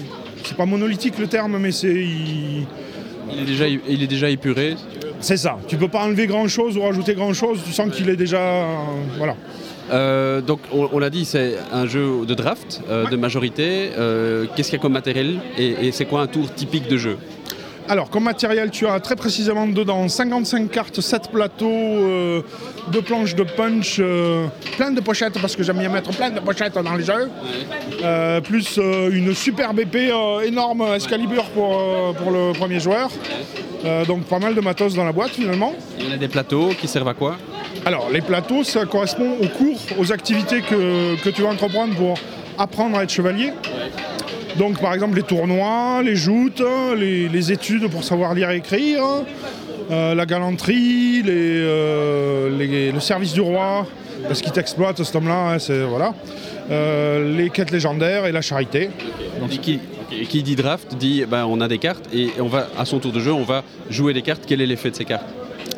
c'est 0.51 0.57
pas 0.57 0.65
monolithique 0.65 1.17
le 1.17 1.27
terme, 1.27 1.57
mais 1.59 1.71
c'est, 1.71 1.87
il- 1.93 2.65
il, 3.33 3.39
est 3.41 3.45
déjà, 3.45 3.65
il 3.69 4.03
est 4.03 4.07
déjà 4.07 4.29
épuré. 4.29 4.75
c'est 5.21 5.37
ça. 5.37 5.57
Tu 5.69 5.77
peux 5.77 5.87
pas 5.87 6.03
enlever 6.03 6.27
grand 6.27 6.49
chose 6.49 6.75
ou 6.77 6.81
rajouter 6.81 7.13
grand 7.13 7.33
chose. 7.33 7.59
Tu 7.65 7.71
sens 7.71 7.89
qu'il 7.95 8.09
est 8.09 8.17
déjà, 8.17 8.37
euh, 8.41 8.65
voilà. 9.17 9.35
Euh, 9.93 10.41
donc, 10.41 10.59
on, 10.73 10.89
on 10.91 10.99
l'a 10.99 11.09
dit, 11.09 11.23
c'est 11.23 11.55
un 11.71 11.85
jeu 11.87 12.25
de 12.27 12.33
draft, 12.33 12.81
euh, 12.89 13.07
de 13.09 13.15
majorité. 13.15 13.91
Euh, 13.97 14.45
Qu'est-ce 14.55 14.69
qu'il 14.69 14.77
y 14.77 14.81
a 14.81 14.81
comme 14.81 14.91
matériel 14.93 15.39
et, 15.57 15.87
et 15.87 15.91
c'est 15.93 16.05
quoi 16.05 16.19
un 16.21 16.27
tour 16.27 16.53
typique 16.53 16.89
de 16.89 16.97
jeu? 16.97 17.17
Alors, 17.89 18.09
comme 18.09 18.23
matériel, 18.23 18.71
tu 18.71 18.87
as 18.87 18.99
très 18.99 19.15
précisément 19.15 19.67
dedans 19.67 20.07
55 20.07 20.69
cartes, 20.71 21.01
7 21.01 21.29
plateaux, 21.31 21.67
euh, 21.69 22.41
deux 22.87 23.01
planches 23.01 23.35
de 23.35 23.43
punch, 23.43 23.97
euh, 23.99 24.45
plein 24.77 24.91
de 24.91 25.01
pochettes 25.01 25.39
parce 25.41 25.55
que 25.55 25.63
j'aime 25.63 25.77
bien 25.79 25.89
mettre 25.89 26.11
plein 26.11 26.29
de 26.29 26.39
pochettes 26.39 26.75
dans 26.75 26.95
les 26.95 27.03
jeux. 27.03 27.29
Euh, 28.03 28.39
plus 28.39 28.77
euh, 28.77 29.09
une 29.11 29.33
superbe 29.33 29.79
épée 29.79 30.09
euh, 30.11 30.41
énorme 30.41 30.85
Excalibur 30.95 31.43
pour, 31.49 31.77
euh, 31.79 32.13
pour 32.13 32.31
le 32.31 32.53
premier 32.53 32.79
joueur. 32.79 33.09
Euh, 33.83 34.05
donc 34.05 34.23
pas 34.23 34.39
mal 34.39 34.55
de 34.55 34.61
matos 34.61 34.93
dans 34.93 35.03
la 35.05 35.11
boîte 35.11 35.31
finalement. 35.31 35.73
Il 35.99 36.07
y 36.07 36.11
en 36.11 36.13
a 36.13 36.17
des 36.17 36.27
plateaux 36.27 36.69
qui 36.79 36.87
servent 36.87 37.09
à 37.09 37.13
quoi? 37.13 37.37
Alors, 37.85 38.09
les 38.11 38.21
plateaux, 38.21 38.63
ça 38.63 38.85
correspond 38.85 39.37
aux 39.41 39.47
cours, 39.47 39.79
aux 39.97 40.11
activités 40.11 40.61
que, 40.61 41.21
que 41.21 41.29
tu 41.29 41.41
vas 41.41 41.49
entreprendre 41.49 41.95
pour 41.95 42.13
apprendre 42.57 42.97
à 42.97 43.03
être 43.03 43.09
chevalier. 43.09 43.51
Donc, 44.57 44.79
par 44.79 44.93
exemple, 44.93 45.15
les 45.15 45.23
tournois, 45.23 46.01
les 46.03 46.15
joutes, 46.15 46.61
les, 46.97 47.27
les 47.29 47.51
études 47.51 47.87
pour 47.89 48.03
savoir 48.03 48.33
lire 48.33 48.49
et 48.51 48.57
écrire, 48.57 49.01
euh, 49.89 50.13
la 50.15 50.25
galanterie, 50.25 51.21
les, 51.23 51.31
euh, 51.31 52.49
les- 52.57 52.91
le 52.91 52.99
service 52.99 53.33
du 53.33 53.41
roi, 53.41 53.87
parce 54.27 54.41
qu'il 54.41 54.51
t'exploite 54.51 55.01
cet 55.03 55.15
homme-là, 55.15 55.51
hein, 55.53 55.59
c'est 55.59 55.83
voilà. 55.83 56.13
Euh, 56.69 57.35
les 57.37 57.49
quêtes 57.49 57.71
légendaires 57.71 58.25
et 58.25 58.31
la 58.31 58.41
charité. 58.41 58.89
Et 59.51 59.57
qui, 59.57 59.79
et 60.11 60.25
qui 60.25 60.43
dit 60.43 60.55
draft 60.55 60.95
dit 60.95 61.25
ben, 61.27 61.45
on 61.45 61.59
a 61.59 61.67
des 61.67 61.79
cartes 61.79 62.05
et 62.13 62.29
on 62.39 62.47
va 62.47 62.67
à 62.77 62.85
son 62.85 62.99
tour 62.99 63.11
de 63.11 63.19
jeu 63.19 63.33
on 63.33 63.43
va 63.43 63.63
jouer 63.89 64.13
des 64.13 64.21
cartes. 64.21 64.43
Quel 64.47 64.61
est 64.61 64.65
l'effet 64.67 64.91
de 64.91 64.95
ces 64.95 65.05
cartes? 65.05 65.25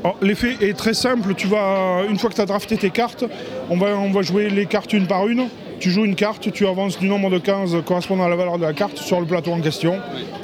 Alors, 0.04 0.18
L'effet 0.22 0.58
est 0.62 0.78
très 0.78 0.94
simple. 0.94 1.34
Tu 1.36 1.48
vas, 1.48 2.02
une 2.10 2.20
fois 2.20 2.30
que 2.30 2.36
tu 2.36 2.42
as 2.42 2.46
drafté 2.46 2.76
tes 2.78 2.90
cartes, 2.90 3.24
on 3.70 3.78
va, 3.78 3.96
on 3.98 4.12
va 4.12 4.22
jouer 4.22 4.50
les 4.50 4.66
cartes 4.66 4.92
une 4.94 5.08
par 5.08 5.28
une. 5.28 5.48
Tu 5.84 5.92
joues 5.92 6.06
une 6.06 6.16
carte, 6.16 6.50
tu 6.54 6.66
avances 6.66 6.98
du 6.98 7.10
nombre 7.10 7.30
de 7.30 7.40
15 7.40 7.76
correspondant 7.86 8.24
à 8.24 8.30
la 8.30 8.38
valeur 8.38 8.58
de 8.58 8.64
la 8.64 8.72
carte 8.72 8.96
sur 8.98 9.20
le 9.20 9.26
plateau 9.26 9.52
en 9.52 9.60
question. 9.60 9.96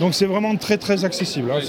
Donc 0.01 0.13
c'est 0.13 0.25
vraiment 0.25 0.53
très 0.57 0.77
très 0.77 1.05
accessible. 1.05 1.49
hein. 1.49 1.61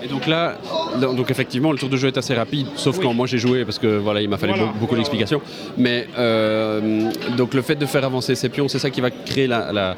Et 0.00 0.06
donc 0.06 0.28
là, 0.28 0.54
donc 1.00 1.28
effectivement, 1.28 1.72
le 1.72 1.78
tour 1.78 1.88
de 1.88 1.96
jeu 1.96 2.06
est 2.06 2.18
assez 2.18 2.34
rapide, 2.34 2.68
sauf 2.76 3.00
quand 3.00 3.12
moi 3.14 3.26
j'ai 3.26 3.38
joué 3.38 3.64
parce 3.64 3.80
que 3.80 3.88
voilà, 3.98 4.20
il 4.22 4.28
m'a 4.28 4.36
fallu 4.36 4.52
Voilà. 4.54 4.72
beaucoup 4.78 4.94
d'explications. 4.94 5.40
Mais 5.76 6.06
euh, 6.16 7.10
donc 7.36 7.52
le 7.54 7.62
fait 7.62 7.74
de 7.74 7.84
faire 7.86 8.04
avancer 8.04 8.36
ces 8.36 8.48
pions, 8.48 8.68
c'est 8.68 8.78
ça 8.78 8.90
qui 8.90 9.00
va 9.00 9.10
créer 9.10 9.48
la, 9.48 9.72
la- 9.72 9.96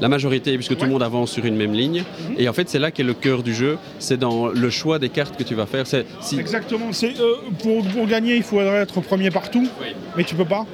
la 0.00 0.08
majorité, 0.08 0.54
puisque 0.56 0.76
tout 0.76 0.84
le 0.84 0.90
monde 0.90 1.02
avance 1.02 1.30
sur 1.32 1.44
une 1.44 1.56
même 1.56 1.72
ligne. 1.72 2.04
Mhm. 2.30 2.36
Et 2.38 2.48
en 2.48 2.52
fait, 2.52 2.68
c'est 2.68 2.78
là 2.78 2.90
qu'est 2.90 3.02
le 3.02 3.14
cœur 3.14 3.42
du 3.42 3.54
jeu. 3.54 3.78
C'est 3.98 4.16
dans 4.18 4.48
le 4.48 4.70
choix 4.70 4.98
des 4.98 5.08
cartes 5.08 5.36
que 5.36 5.42
tu 5.42 5.54
vas 5.54 5.66
faire. 5.66 5.86
C'est 5.86 6.06
si 6.20 6.38
Exactement. 6.38 6.92
C'est, 6.92 7.18
euh, 7.20 7.34
pour, 7.62 7.84
pour 7.86 8.06
gagner, 8.06 8.36
il 8.36 8.42
faudrait 8.42 8.82
être 8.82 9.00
premier 9.00 9.30
partout, 9.30 9.68
mais 10.16 10.24
tu 10.24 10.34
peux 10.34 10.44
pas. 10.44 10.66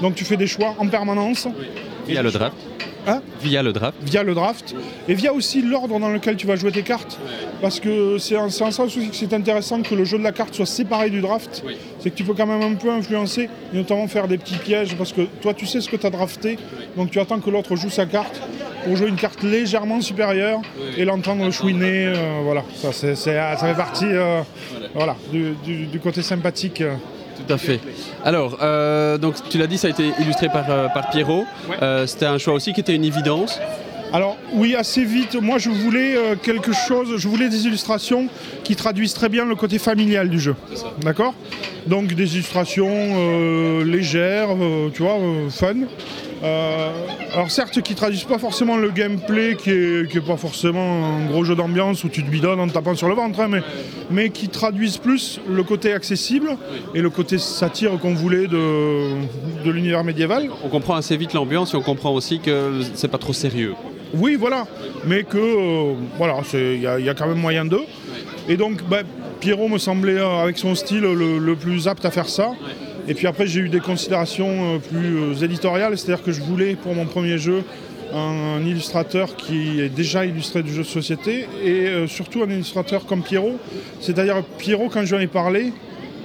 Donc 0.00 0.14
tu 0.14 0.24
fais 0.24 0.36
des 0.36 0.46
choix 0.46 0.74
en 0.78 0.86
permanence 0.86 1.48
via 2.06 2.22
le 2.22 2.30
draft, 2.30 2.56
Hein 3.06 3.22
via 3.40 3.62
le 3.62 3.72
draft. 3.72 3.96
via 4.02 4.22
le 4.22 4.34
draft 4.34 4.74
et 5.08 5.14
via 5.14 5.32
aussi 5.32 5.62
l'ordre 5.62 5.98
dans 5.98 6.10
lequel 6.10 6.36
tu 6.36 6.46
vas 6.46 6.56
jouer 6.56 6.72
tes 6.72 6.82
cartes. 6.82 7.18
Parce 7.62 7.80
que 7.80 8.18
c'est 8.18 8.36
en, 8.36 8.50
sens 8.50 8.78
aussi 8.80 9.08
que 9.08 9.16
c'est 9.16 9.32
intéressant 9.32 9.80
que 9.82 9.94
le 9.94 10.04
jeu 10.04 10.18
de 10.18 10.24
la 10.24 10.32
carte 10.32 10.54
soit 10.54 10.66
séparé 10.66 11.08
du 11.08 11.20
draft. 11.20 11.62
Oui. 11.66 11.76
C'est 12.00 12.10
que 12.10 12.16
tu 12.16 12.24
peux 12.24 12.34
quand 12.34 12.46
même 12.46 12.60
un 12.62 12.74
peu 12.74 12.90
influencer 12.90 13.48
et 13.72 13.76
notamment 13.76 14.06
faire 14.08 14.28
des 14.28 14.36
petits 14.38 14.58
pièges 14.58 14.94
parce 14.96 15.12
que 15.12 15.22
toi 15.40 15.54
tu 15.54 15.64
sais 15.66 15.80
ce 15.80 15.88
que 15.88 15.96
tu 15.96 16.06
as 16.06 16.10
drafté, 16.10 16.58
donc 16.96 17.10
tu 17.10 17.18
attends 17.20 17.38
que 17.40 17.50
l'autre 17.50 17.76
joue 17.76 17.90
sa 17.90 18.06
carte 18.06 18.40
pour 18.84 18.96
jouer 18.96 19.08
une 19.08 19.16
carte 19.16 19.42
légèrement 19.42 20.00
supérieure 20.00 20.60
et 20.96 21.04
l'entendre 21.04 21.50
chouiner. 21.50 22.06
euh, 22.06 22.40
voilà, 22.44 22.62
ça, 22.76 22.92
c'est, 22.92 23.14
c'est- 23.14 23.34
ça 23.34 23.56
fait 23.56 23.74
partie 23.74 24.06
euh, 24.06 24.40
voilà, 24.94 25.16
du, 25.32 25.54
du- 25.64 25.86
du 25.86 25.98
côté 26.00 26.22
sympathique. 26.22 26.80
euh. 26.82 26.94
Tout 27.46 27.52
à 27.52 27.58
fait. 27.58 27.80
Alors, 28.24 28.58
euh, 28.62 29.16
donc 29.18 29.36
tu 29.48 29.58
l'as 29.58 29.66
dit, 29.66 29.78
ça 29.78 29.86
a 29.86 29.90
été 29.90 30.10
illustré 30.20 30.48
par, 30.48 30.70
euh, 30.70 30.88
par 30.88 31.10
Pierrot. 31.10 31.44
Euh, 31.82 32.06
C'était 32.06 32.26
un 32.26 32.38
choix 32.38 32.54
aussi 32.54 32.72
qui 32.72 32.80
était 32.80 32.94
une 32.94 33.04
évidence. 33.04 33.60
Alors 34.12 34.38
oui, 34.54 34.74
assez 34.74 35.04
vite, 35.04 35.36
moi 35.40 35.58
je 35.58 35.68
voulais 35.68 36.16
euh, 36.16 36.34
quelque 36.34 36.72
chose, 36.72 37.16
je 37.18 37.28
voulais 37.28 37.50
des 37.50 37.66
illustrations 37.66 38.28
qui 38.64 38.74
traduisent 38.74 39.12
très 39.12 39.28
bien 39.28 39.44
le 39.44 39.54
côté 39.54 39.78
familial 39.78 40.30
du 40.30 40.40
jeu. 40.40 40.56
D'accord? 41.02 41.34
Donc 41.86 42.14
des 42.14 42.34
illustrations 42.34 42.88
euh, 42.90 43.84
légères, 43.84 44.48
euh, 44.50 44.88
tu 44.94 45.02
vois, 45.02 45.18
fun. 45.50 45.74
Euh, 46.44 46.90
alors 47.34 47.50
certes 47.50 47.82
qui 47.82 47.94
traduisent 47.96 48.22
pas 48.24 48.38
forcément 48.38 48.76
le 48.76 48.90
gameplay 48.90 49.56
qui 49.56 49.70
est, 49.70 50.08
qui 50.08 50.18
est 50.18 50.26
pas 50.26 50.36
forcément 50.36 51.16
un 51.16 51.26
gros 51.26 51.42
jeu 51.42 51.56
d'ambiance 51.56 52.04
où 52.04 52.08
tu 52.08 52.22
te 52.22 52.30
bidonnes 52.30 52.60
en 52.60 52.68
te 52.68 52.72
tapant 52.72 52.94
sur 52.94 53.08
le 53.08 53.14
ventre, 53.16 53.40
hein, 53.40 53.48
mais, 53.50 53.60
mais 54.10 54.30
qui 54.30 54.48
traduisent 54.48 54.98
plus 54.98 55.40
le 55.48 55.62
côté 55.64 55.92
accessible 55.92 56.56
et 56.94 57.00
le 57.00 57.10
côté 57.10 57.38
satire 57.38 57.98
qu'on 57.98 58.14
voulait 58.14 58.46
de, 58.46 59.14
de 59.64 59.70
l'univers 59.70 60.04
médiéval. 60.04 60.48
On 60.64 60.68
comprend 60.68 60.94
assez 60.94 61.16
vite 61.16 61.32
l'ambiance 61.32 61.74
et 61.74 61.76
on 61.76 61.82
comprend 61.82 62.12
aussi 62.12 62.38
que 62.38 62.82
c'est 62.94 63.08
pas 63.10 63.18
trop 63.18 63.32
sérieux. 63.32 63.74
Oui, 64.14 64.36
voilà. 64.38 64.66
Mais 65.06 65.24
que, 65.24 65.36
euh, 65.38 65.94
voilà, 66.16 66.36
il 66.54 66.80
y, 66.80 66.86
a- 66.86 66.98
il 67.00 67.04
y 67.04 67.08
a 67.08 67.14
quand 67.14 67.26
même 67.26 67.38
moyen 67.40 67.64
d'eux. 67.64 67.84
Et 68.48 68.56
donc, 68.56 68.82
bah, 68.88 69.02
Pierrot 69.40 69.68
me 69.68 69.78
semblait, 69.78 70.18
euh, 70.18 70.42
avec 70.42 70.56
son 70.56 70.74
style, 70.74 71.00
le, 71.02 71.38
le 71.38 71.56
plus 71.56 71.88
apte 71.88 72.04
à 72.06 72.10
faire 72.10 72.28
ça. 72.28 72.52
Et 73.08 73.14
puis 73.14 73.26
après, 73.26 73.46
j'ai 73.46 73.60
eu 73.60 73.70
des 73.70 73.80
considérations 73.80 74.74
euh, 74.74 74.78
plus 74.78 75.16
euh, 75.16 75.34
éditoriales, 75.42 75.96
c'est-à-dire 75.96 76.22
que 76.22 76.30
je 76.30 76.42
voulais, 76.42 76.74
pour 76.74 76.94
mon 76.94 77.06
premier 77.06 77.38
jeu, 77.38 77.64
un, 78.14 78.60
illustrateur 78.60 79.34
qui 79.34 79.80
est 79.80 79.88
déjà 79.88 80.26
illustré 80.26 80.62
du 80.62 80.72
jeu 80.72 80.82
de 80.82 80.88
société 80.88 81.46
et 81.64 81.86
euh, 81.86 82.06
surtout 82.06 82.42
un 82.42 82.50
illustrateur 82.50 83.06
comme 83.06 83.22
Pierrot. 83.22 83.56
C'est-à-dire, 84.00 84.44
Pierrot, 84.58 84.90
quand 84.90 85.06
je 85.06 85.14
lui 85.14 85.22
en 85.22 85.24
ai 85.24 85.26
parlé, 85.26 85.72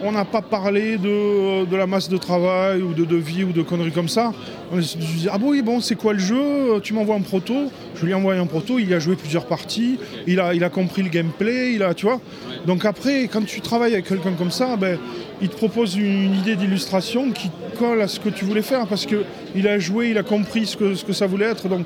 on 0.01 0.11
n'a 0.11 0.25
pas 0.25 0.41
parlé 0.41 0.97
de, 0.97 1.65
de 1.65 1.75
la 1.75 1.87
masse 1.87 2.09
de 2.09 2.17
travail 2.17 2.81
ou 2.81 2.93
de 2.93 3.05
devis 3.05 3.43
ou 3.43 3.51
de 3.51 3.61
conneries 3.61 3.91
comme 3.91 4.09
ça. 4.09 4.33
On 4.71 4.81
s'est 4.81 4.97
dit, 4.97 5.27
ah 5.31 5.37
bon, 5.37 5.51
oui, 5.51 5.61
bon, 5.61 5.79
c'est 5.79 5.95
quoi 5.95 6.13
le 6.13 6.19
jeu? 6.19 6.79
Tu 6.81 6.93
m'envoies 6.93 7.15
un 7.15 7.21
proto. 7.21 7.53
Je 7.95 8.05
lui 8.05 8.11
ai 8.11 8.15
envoyé 8.15 8.39
un 8.39 8.45
proto, 8.45 8.79
il 8.79 8.93
a 8.93 8.99
joué 8.99 9.15
plusieurs 9.15 9.45
parties, 9.45 9.99
il 10.27 10.39
a, 10.39 10.69
compris 10.69 11.03
le 11.03 11.09
gameplay, 11.09 11.73
il 11.75 11.83
a, 11.83 11.93
tu 11.93 12.05
vois. 12.05 12.19
Donc 12.65 12.85
après, 12.85 13.29
quand 13.31 13.45
tu 13.45 13.61
travailles 13.61 13.93
avec 13.93 14.07
quelqu'un 14.07 14.33
comme 14.33 14.51
ça, 14.51 14.75
ben, 14.75 14.97
il 15.41 15.49
te 15.49 15.55
propose 15.55 15.95
une 15.95 16.35
idée 16.35 16.55
d'illustration 16.55 17.31
qui 17.31 17.51
colle 17.77 18.01
à 18.01 18.07
ce 18.07 18.19
que 18.19 18.29
tu 18.29 18.45
voulais 18.45 18.61
faire 18.61 18.87
parce 18.87 19.05
qu'il 19.05 19.67
a 19.67 19.79
joué, 19.79 20.09
il 20.09 20.17
a 20.17 20.23
compris 20.23 20.65
ce 20.65 20.75
que, 20.75 21.13
ça 21.13 21.27
voulait 21.27 21.45
être. 21.45 21.67
Donc 21.67 21.85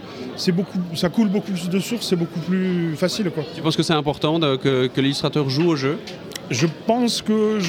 ça 0.96 1.10
coule 1.10 1.28
beaucoup 1.28 1.52
plus 1.52 1.70
de 1.70 1.80
sources, 1.80 2.08
c'est 2.08 2.16
beaucoup 2.16 2.40
plus 2.40 2.96
facile. 2.96 3.30
Quoi. 3.30 3.44
Tu 3.54 3.62
penses 3.62 3.76
que 3.76 3.84
c'est 3.84 3.94
important 3.94 4.40
que 4.40 4.90
l'illustrateur 4.98 5.50
joue 5.50 5.70
au 5.70 5.76
jeu? 5.76 5.98
Je 6.50 6.68
pense 6.86 7.22
que 7.22 7.60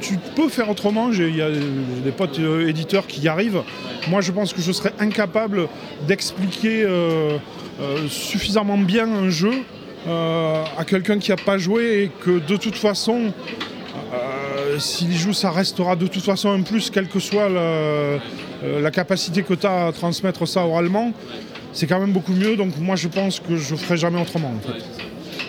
tu 0.00 0.18
peux 0.36 0.48
faire 0.48 0.70
autrement. 0.70 1.10
Il 1.12 1.36
y 1.36 1.42
a 1.42 1.50
des 1.50 2.12
potes 2.12 2.38
euh, 2.38 2.68
éditeurs 2.68 3.06
qui 3.06 3.20
y 3.22 3.28
arrivent. 3.28 3.62
Moi, 4.08 4.20
je 4.20 4.32
pense 4.32 4.52
que 4.52 4.60
je 4.60 4.72
serais 4.72 4.92
incapable 4.98 5.68
d'expliquer 6.06 6.82
euh, 6.82 7.38
euh, 7.80 8.08
suffisamment 8.08 8.78
bien 8.78 9.10
un 9.10 9.30
jeu 9.30 9.52
à 10.06 10.84
quelqu'un 10.86 11.18
qui 11.18 11.30
n'a 11.30 11.38
pas 11.38 11.56
joué 11.56 12.02
et 12.02 12.10
que 12.22 12.38
de 12.38 12.56
toute 12.58 12.74
façon, 12.74 13.32
s'il 14.78 15.10
y 15.10 15.16
joue, 15.16 15.32
ça 15.32 15.50
restera 15.50 15.96
de 15.96 16.06
toute 16.06 16.22
façon 16.22 16.50
un 16.50 16.60
plus, 16.60 16.90
quelle 16.90 17.08
que 17.08 17.18
soit 17.18 17.48
la, 17.48 18.90
capacité 18.90 19.42
que 19.42 19.54
tu 19.54 19.66
as 19.66 19.86
à 19.86 19.92
transmettre 19.92 20.46
ça 20.46 20.66
oralement. 20.66 21.14
C'est 21.72 21.86
quand 21.86 21.98
même 21.98 22.12
beaucoup 22.12 22.34
mieux. 22.34 22.54
Donc, 22.54 22.76
moi, 22.78 22.96
je 22.96 23.08
pense 23.08 23.40
que 23.40 23.56
je 23.56 23.74
ferai 23.76 23.96
jamais 23.96 24.20
autrement. 24.20 24.52
en 24.54 24.60
fait. 24.60 25.03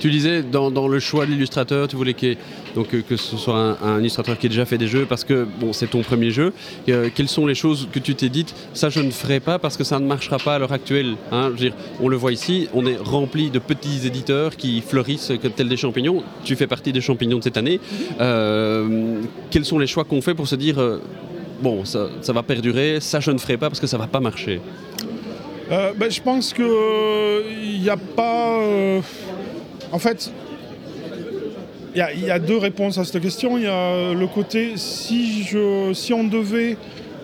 Tu 0.06 0.12
disais 0.12 0.44
dans, 0.44 0.88
le 0.88 1.00
choix 1.00 1.26
de 1.26 1.32
l'illustrateur, 1.32 1.88
tu 1.88 1.96
voulais 1.96 2.16
euh, 2.22 2.84
que 3.10 3.18
ce 3.18 3.38
soit 3.38 3.76
un, 3.84 4.00
illustrateur 4.00 4.38
qui 4.38 4.46
ait 4.46 4.50
déjà 4.50 4.64
fait 4.64 4.78
des 4.78 4.86
jeux 4.86 5.08
parce 5.10 5.24
que 5.24 5.48
bon, 5.60 5.74
c'est 5.74 5.88
ton 5.88 6.04
premier 6.04 6.30
jeu. 6.30 6.54
Euh, 6.90 7.10
quelles 7.12 7.28
sont 7.28 7.48
les 7.48 7.56
choses 7.56 7.88
que 7.92 7.98
tu 7.98 8.14
t'es 8.14 8.30
dites 8.30 8.54
Ça, 8.76 8.90
je 8.90 9.00
ne 9.00 9.10
ferai 9.10 9.40
pas 9.40 9.58
parce 9.58 9.78
que 9.78 9.84
ça 9.84 9.98
ne 9.98 10.06
marchera 10.06 10.38
pas 10.38 10.54
à 10.54 10.60
l'heure 10.60 10.74
actuelle. 10.74 11.16
hein? 11.32 11.52
On 12.00 12.08
le 12.08 12.18
voit 12.18 12.32
ici, 12.32 12.70
on 12.76 12.86
est 12.86 12.98
rempli 12.98 13.50
de 13.50 13.58
petits 13.58 14.06
éditeurs 14.06 14.58
qui 14.58 14.82
fleurissent 14.82 15.32
comme 15.42 15.54
tels 15.54 15.70
des 15.70 15.76
champignons. 15.76 16.22
Tu 16.44 16.56
fais 16.56 16.68
partie 16.68 16.94
des 16.94 17.02
champignons 17.02 17.40
de 17.40 17.44
cette 17.44 17.58
année. 17.58 17.80
Euh, 18.22 19.22
quels 19.50 19.66
sont 19.66 19.80
les 19.80 19.88
choix 19.88 20.04
qu'on 20.04 20.22
fait 20.22 20.36
pour 20.36 20.48
se 20.48 20.56
dire 20.56 21.00
bon, 21.64 21.84
ça, 21.84 22.10
va 22.28 22.44
perdurer, 22.44 23.00
ça, 23.00 23.20
je 23.22 23.32
ne 23.32 23.40
ferai 23.40 23.58
pas 23.58 23.70
parce 23.70 23.80
que 23.80 23.88
ça 23.88 23.98
va 23.98 24.06
pas 24.06 24.20
marcher? 24.20 24.62
Ben, 25.68 26.12
je 26.12 26.22
pense 26.22 26.54
qu'il 26.54 27.82
n'y 27.82 27.90
a 27.90 27.98
pas. 27.98 29.02
En 29.96 30.00
fait, 30.00 30.30
il 31.96 32.00
y, 32.00 32.30
a- 32.30 32.40
deux 32.40 32.58
réponses 32.58 32.98
à 32.98 33.06
cette 33.06 33.22
question. 33.22 33.58
Il 33.58 33.64
y 33.64 33.68
a 33.68 34.14
le 34.14 34.28
côté 34.28 34.74
si, 34.76 35.48
on 36.12 36.26
devait 36.26 36.76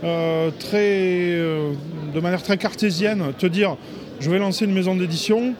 euh, 0.06 0.50
euh, 0.74 1.72
de 2.14 2.20
manière 2.22 2.42
très 2.42 2.58
cartésienne 2.58 3.34
te 3.38 3.46
dire 3.46 3.76
je 4.22 4.32
vais 4.32 4.40
lancer 4.40 4.64
une 4.64 4.74
maison 4.74 4.96
d'édition, 4.96 5.54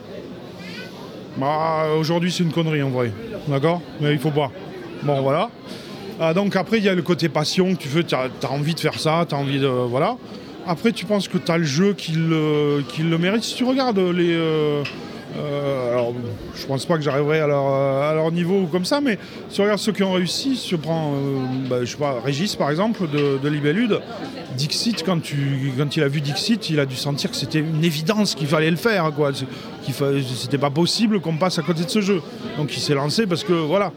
bah, 1.36 1.88
aujourd'hui 1.98 2.32
c'est 2.32 2.44
une 2.44 2.52
connerie 2.52 2.82
en 2.82 2.88
vrai. 2.88 3.12
D'accord? 3.46 3.82
Mais 4.00 4.12
il 4.12 4.18
faut 4.18 4.30
pas. 4.30 4.50
Bon, 5.02 5.20
voilà. 5.20 5.50
Ah, 6.18 6.32
donc 6.32 6.56
après, 6.56 6.78
il 6.78 6.84
y 6.84 6.88
a 6.88 6.94
le 6.94 7.02
côté 7.02 7.28
passion, 7.28 7.74
tu 7.74 7.88
veux, 7.88 8.04
tu 8.04 8.14
as, 8.14 8.30
envie 8.48 8.74
de 8.74 8.80
faire 8.80 8.98
ça, 8.98 9.26
tu 9.28 9.34
as 9.34 9.38
envie 9.38 9.58
de... 9.58 9.66
Voilà. 9.66 10.16
Après, 10.66 10.92
tu 10.92 11.04
penses 11.04 11.28
que 11.28 11.36
tu 11.36 11.52
as 11.52 11.58
le 11.58 11.64
jeu 11.64 11.92
qui 11.92 12.12
le, 12.12 12.82
qui 12.88 13.02
le 13.02 13.18
mérite? 13.18 13.42
Si 13.42 13.54
tu 13.54 13.64
regardes 13.64 13.98
les... 13.98 14.32
euh, 14.32 14.82
euh, 15.36 15.92
alors, 15.92 16.12
je 16.54 16.66
pense 16.66 16.84
pas 16.84 16.96
que 16.96 17.02
j'arriverai 17.02 17.40
à 17.40 17.46
leur, 17.46 17.66
euh, 17.66 18.30
niveau 18.30 18.66
comme 18.70 18.84
ça, 18.84 19.00
mais 19.00 19.18
si 19.48 19.56
tu 19.56 19.62
regardes 19.62 19.78
ceux 19.78 19.92
qui 19.92 20.02
ont 20.02 20.12
réussi, 20.12 20.56
si 20.56 20.68
tu 20.68 20.76
prends, 20.76 21.14
euh, 21.14 21.68
bah, 21.68 21.76
je 21.80 21.90
sais 21.90 21.96
pas, 21.96 22.20
Régis 22.22 22.54
par 22.56 22.70
exemple, 22.70 23.08
de, 23.08 23.38
de 23.42 23.48
Libellude, 23.48 24.00
Dixit, 24.56 25.02
quand, 25.04 25.20
tu, 25.22 25.72
quand 25.76 25.96
il 25.96 26.02
a 26.02 26.08
vu 26.08 26.20
Dixit, 26.20 26.70
il 26.70 26.80
a 26.80 26.86
dû 26.86 26.96
sentir 26.96 27.30
que 27.30 27.36
c'était 27.36 27.60
une 27.60 27.84
évidence 27.84 28.34
qu'il 28.34 28.46
fallait 28.46 28.70
le 28.70 28.76
faire, 28.76 29.10
quoi. 29.14 29.30
C'était 29.84 30.58
pas 30.58 30.70
possible 30.70 31.20
qu'on 31.20 31.36
passe 31.36 31.58
à 31.58 31.62
côté 31.62 31.84
de 31.84 31.90
ce 31.90 32.00
jeu. 32.00 32.20
Donc 32.56 32.76
il 32.76 32.80
s'est 32.80 32.94
lancé 32.94 33.26
parce 33.26 33.44
que, 33.44 33.52
voilà. 33.52 33.92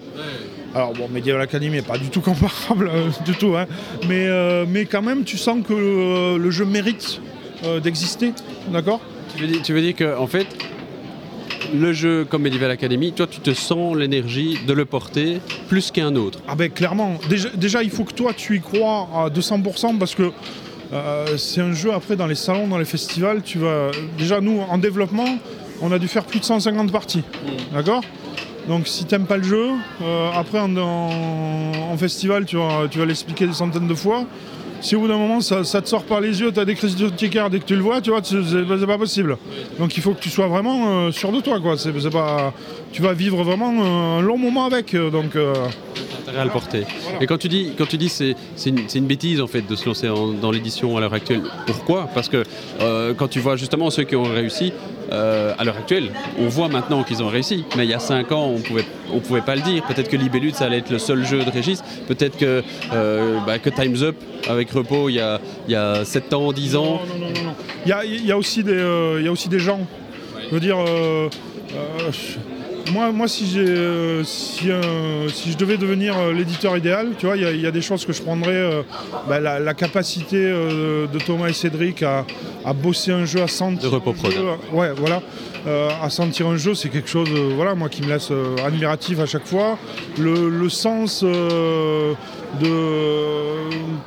Alors 0.74 0.94
bon, 0.94 1.08
Medieval 1.10 1.42
Academy 1.42 1.75
n'est 1.75 1.82
pas 1.82 1.98
du 1.98 2.10
tout 2.10 2.22
comparable, 2.22 2.89
euh, 2.94 3.10
du 3.25 3.34
tout, 3.34 3.56
hein. 3.58 3.65
mais, 4.08 4.27
mais 4.68 4.86
quand 4.86 5.01
même, 5.01 5.24
tu 5.24 5.38
sens 5.38 5.60
que 5.68 6.38
le 6.38 6.51
jeu 6.51 6.65
mérite 6.65 7.22
d'exister, 7.84 8.34
d'accord? 8.72 9.01
Tu 9.36 9.42
veux 9.42 9.48
dire, 9.48 9.62
tu 9.62 9.74
veux 9.74 9.82
dire 9.82 9.96
que 9.96 10.18
en 10.18 10.27
fait, 10.27 10.48
le 11.74 11.93
jeu 11.93 12.25
comme 12.29 12.43
Medieval 12.43 12.72
Academy, 12.72 13.12
toi, 13.12 13.27
tu 13.27 13.39
te 13.39 13.53
sens 13.53 13.95
l'énergie 13.95 14.57
de 14.67 14.74
le 14.74 14.86
porter 14.86 15.39
plus 15.67 15.91
qu'un 15.91 16.15
autre. 16.15 16.39
Ah 16.48 16.55
ben 16.55 16.69
clairement, 16.69 17.17
déjà, 17.29 17.50
déjà, 17.50 17.84
il 17.84 17.89
faut 17.89 18.03
que 18.03 18.13
toi 18.13 18.34
tu 18.36 18.57
y 18.57 18.62
crois 18.62 19.07
à 19.15 19.29
200% 19.29 19.98
parce 19.98 20.15
que 20.15 20.31
euh, 20.93 21.38
c'est 21.38 21.62
un 21.62 21.74
jeu 21.74 21.91
après 21.93 22.15
dans 22.15 22.27
les 22.27 22.36
salons, 22.36 22.67
dans 22.67 22.77
les 22.77 22.86
festivals, 22.86 23.41
tu 23.43 23.57
vas... 23.60 23.91
Déjà 24.17 24.39
nous 24.41 24.60
en 24.69 24.77
développement, 24.77 25.38
on 25.81 25.91
a 25.91 26.00
dû 26.00 26.07
faire 26.07 26.24
plus 26.25 26.39
de 26.39 26.45
150 26.45 26.91
parties, 26.91 27.24
d'accord? 27.74 28.01
Donc 28.67 28.88
si 28.88 29.05
t'aimes 29.05 29.25
pas 29.25 29.38
le 29.38 29.43
jeu, 29.43 29.69
euh, 30.01 30.29
après 30.34 30.60
en, 30.60 30.75
en- 30.77 31.91
en 31.91 31.98
festival 31.98 32.45
tu 32.45 32.55
vas, 32.57 32.88
tu 32.89 32.98
vas 33.00 33.05
l'expliquer 33.05 33.45
des 33.48 33.53
centaines 33.53 33.88
de 33.88 33.93
fois. 33.95 34.25
Si 34.82 34.96
au 34.96 35.00
bout 35.00 35.08
d'un 35.08 35.17
moment 35.17 35.41
ça, 35.41 35.63
te 35.63 35.88
sort 35.88 36.03
par 36.03 36.22
les 36.22 36.39
yeux, 36.41 36.51
tu 36.51 36.60
as 36.60 36.65
des 36.65 36.75
crises 36.75 36.96
tickets 37.15 37.50
dès 37.50 37.60
que 37.60 37.65
tu 37.65 37.75
le 37.75 37.82
vois, 37.82 38.01
tu 38.01 38.12
vois, 38.12 38.22
c'est 38.24 38.86
pas 38.86 38.98
possible. 38.98 39.38
Donc 39.79 39.98
il 39.98 40.03
faut 40.03 40.13
que 40.13 40.20
tu 40.22 40.29
sois 40.29 40.48
vraiment 40.48 41.08
euh, 41.08 41.12
sûr 41.12 41.32
de 41.32 41.39
toi, 41.41 41.60
quoi. 41.60 41.75
Pas, 42.12 42.53
tu 42.91 43.01
vas 43.01 43.13
vivre 43.13 43.44
vraiment 43.44 44.17
un 44.17 44.22
long 44.22 44.38
moment 44.38 44.65
avec. 44.65 44.94
euh, 44.94 45.10
donc 45.10 45.36
euh, 45.36 45.53
le 46.44 46.50
porter. 46.50 46.84
Et 47.22 47.27
quand 47.27 47.38
tu 47.38 47.48
dis, 47.48 47.72
quand 47.77 47.88
tu 47.88 47.98
dis 47.98 48.10
c'est, 48.10 48.36
une, 48.65 48.79
une 48.94 49.05
bêtise 49.05 49.41
en 49.41 49.48
fait 49.48 49.62
de 49.62 49.75
se 49.75 49.86
lancer 49.86 50.08
dans 50.41 50.51
l'édition 50.51 50.98
à 50.98 51.00
l'heure 51.00 51.13
actuelle, 51.13 51.41
pourquoi? 51.65 52.10
Parce 52.13 52.29
que 52.29 52.44
euh, 52.82 53.13
quand 53.13 53.27
tu 53.27 53.39
vois 53.39 53.55
justement 53.55 53.89
ceux 53.89 54.03
qui 54.03 54.15
ont 54.15 54.24
réussi, 54.24 54.74
euh, 55.12 55.53
à 55.57 55.63
l'heure 55.63 55.77
actuelle. 55.77 56.12
On 56.39 56.47
voit 56.47 56.67
maintenant 56.67 57.03
qu'ils 57.03 57.21
ont 57.21 57.27
réussi, 57.27 57.65
mais 57.77 57.85
il 57.85 57.89
y 57.89 57.93
a 57.93 58.00
5 58.00 58.31
ans, 58.31 58.47
on 58.47 58.59
pouvait, 58.59 58.85
on 59.12 59.19
pouvait 59.19 59.41
pas 59.41 59.55
le 59.55 59.62
dire. 59.62 59.83
Peut-être 59.83 60.09
que 60.09 60.17
Libellude, 60.17 60.55
ça 60.55 60.65
allait 60.65 60.79
être 60.79 60.89
le 60.89 61.00
seul 61.00 61.25
jeu 61.25 61.43
de 61.43 61.50
Régis. 61.50 61.83
Peut-être 62.07 62.38
que, 62.38 62.63
euh, 62.93 63.39
bah, 63.45 63.59
Time's 63.59 64.01
Up, 64.01 64.15
avec 64.47 64.71
Repos, 64.71 65.09
il 65.09 65.15
y 65.15 65.19
a, 65.19 65.39
y 65.67 65.75
a 65.75 66.05
7 66.05 66.33
ans, 66.33 66.51
10 66.51 66.75
ans. 66.75 67.01
Non, 67.07 67.19
non, 67.19 67.31
non, 67.33 67.43
non. 67.43 67.55
Il 67.85 67.89
y 67.89 67.93
a, 67.93 68.05
il 68.05 68.25
y 68.25 68.31
a 68.31 68.38
aussi 68.38 68.63
des, 68.63 68.74
euh, 68.74 69.21
y 69.21 69.27
a 69.27 69.31
aussi 69.31 69.50
des 69.50 69.59
gens. 69.59 69.79
Je 70.50 70.53
veux 70.53 70.59
dire, 70.59 70.77
moi, 72.92 73.12
moi, 73.12 73.27
si, 73.27 73.48
j'ai, 73.48 73.60
euh, 73.68 74.24
si, 74.24 74.70
euh, 74.72 75.27
si 75.30 75.51
je 75.51 75.58
devais 75.58 75.77
devenir 75.77 76.18
euh, 76.18 76.32
l'éditeur 76.34 76.77
idéal, 76.77 77.10
tu 77.18 77.25
vois, 77.25 77.36
il 77.36 77.44
y, 77.44 77.46
a- 77.46 77.51
il 77.51 77.62
y 77.62 77.68
a 77.68 77.72
des 77.72 77.82
choses 77.82 78.06
que 78.06 78.13
je 78.13 78.22
prendrais. 78.22 78.84
bah, 79.27 79.39
la, 79.39 79.60
la 79.60 79.74
capacité 79.74 80.38
de 80.38 81.20
Thomas 81.25 81.48
et 81.50 81.54
Cédric 81.54 82.04
à, 82.04 82.25
à 82.63 82.74
bosser 82.74 83.12
un 83.12 83.25
jeu, 83.25 83.42
à 83.42 83.48
sentir. 83.48 83.89
De 83.89 83.96
Repos 83.96 84.13
un 84.25 84.30
jeu, 84.32 84.46
Ouais, 84.72 84.92
voilà. 84.96 85.22
Euh, 85.68 85.89
à 86.01 86.10
sentir 86.12 86.48
un 86.48 86.58
jeu, 86.58 86.75
c'est 86.75 86.89
quelque 86.89 87.10
chose, 87.10 87.27
euh, 87.32 87.54
voilà, 87.56 87.74
moi, 87.74 87.89
qui 87.89 88.04
me 88.04 88.08
laisse 88.08 88.30
euh, 88.32 88.56
admiratif 88.63 89.20
à 89.20 89.25
chaque 89.25 89.48
fois. 89.48 89.80
Le, 90.20 90.48
le 90.50 90.70
sens 90.70 91.24
de, 91.24 92.13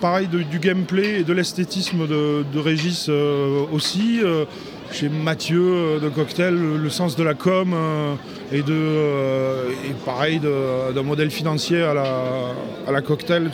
pareil, 0.01 0.29
de- 0.29 0.43
du 0.43 0.59
gameplay 0.59 1.21
et 1.21 1.25
de 1.25 1.33
l'esthétisme 1.33 2.07
de, 2.07 2.45
de 2.53 2.59
Régis 2.61 3.11
aussi. 3.73 4.21
Chez 4.93 5.09
Mathieu 5.09 5.61
euh, 5.61 6.01
de 6.01 6.09
Cocktail, 6.09 6.55
le, 6.55 6.91
sens 6.91 7.17
de 7.17 7.23
la 7.23 7.35
com 7.35 7.73
euh, 7.75 8.15
et 8.53 8.63
de 8.63 8.73
euh, 8.73 9.71
et 9.89 9.93
pareil 10.05 10.41
d'un 10.41 11.03
modèle 11.03 11.31
financier 11.31 11.83
à 11.83 11.95
la, 11.95 12.55
à 12.87 13.01
Cocktail. 13.01 13.51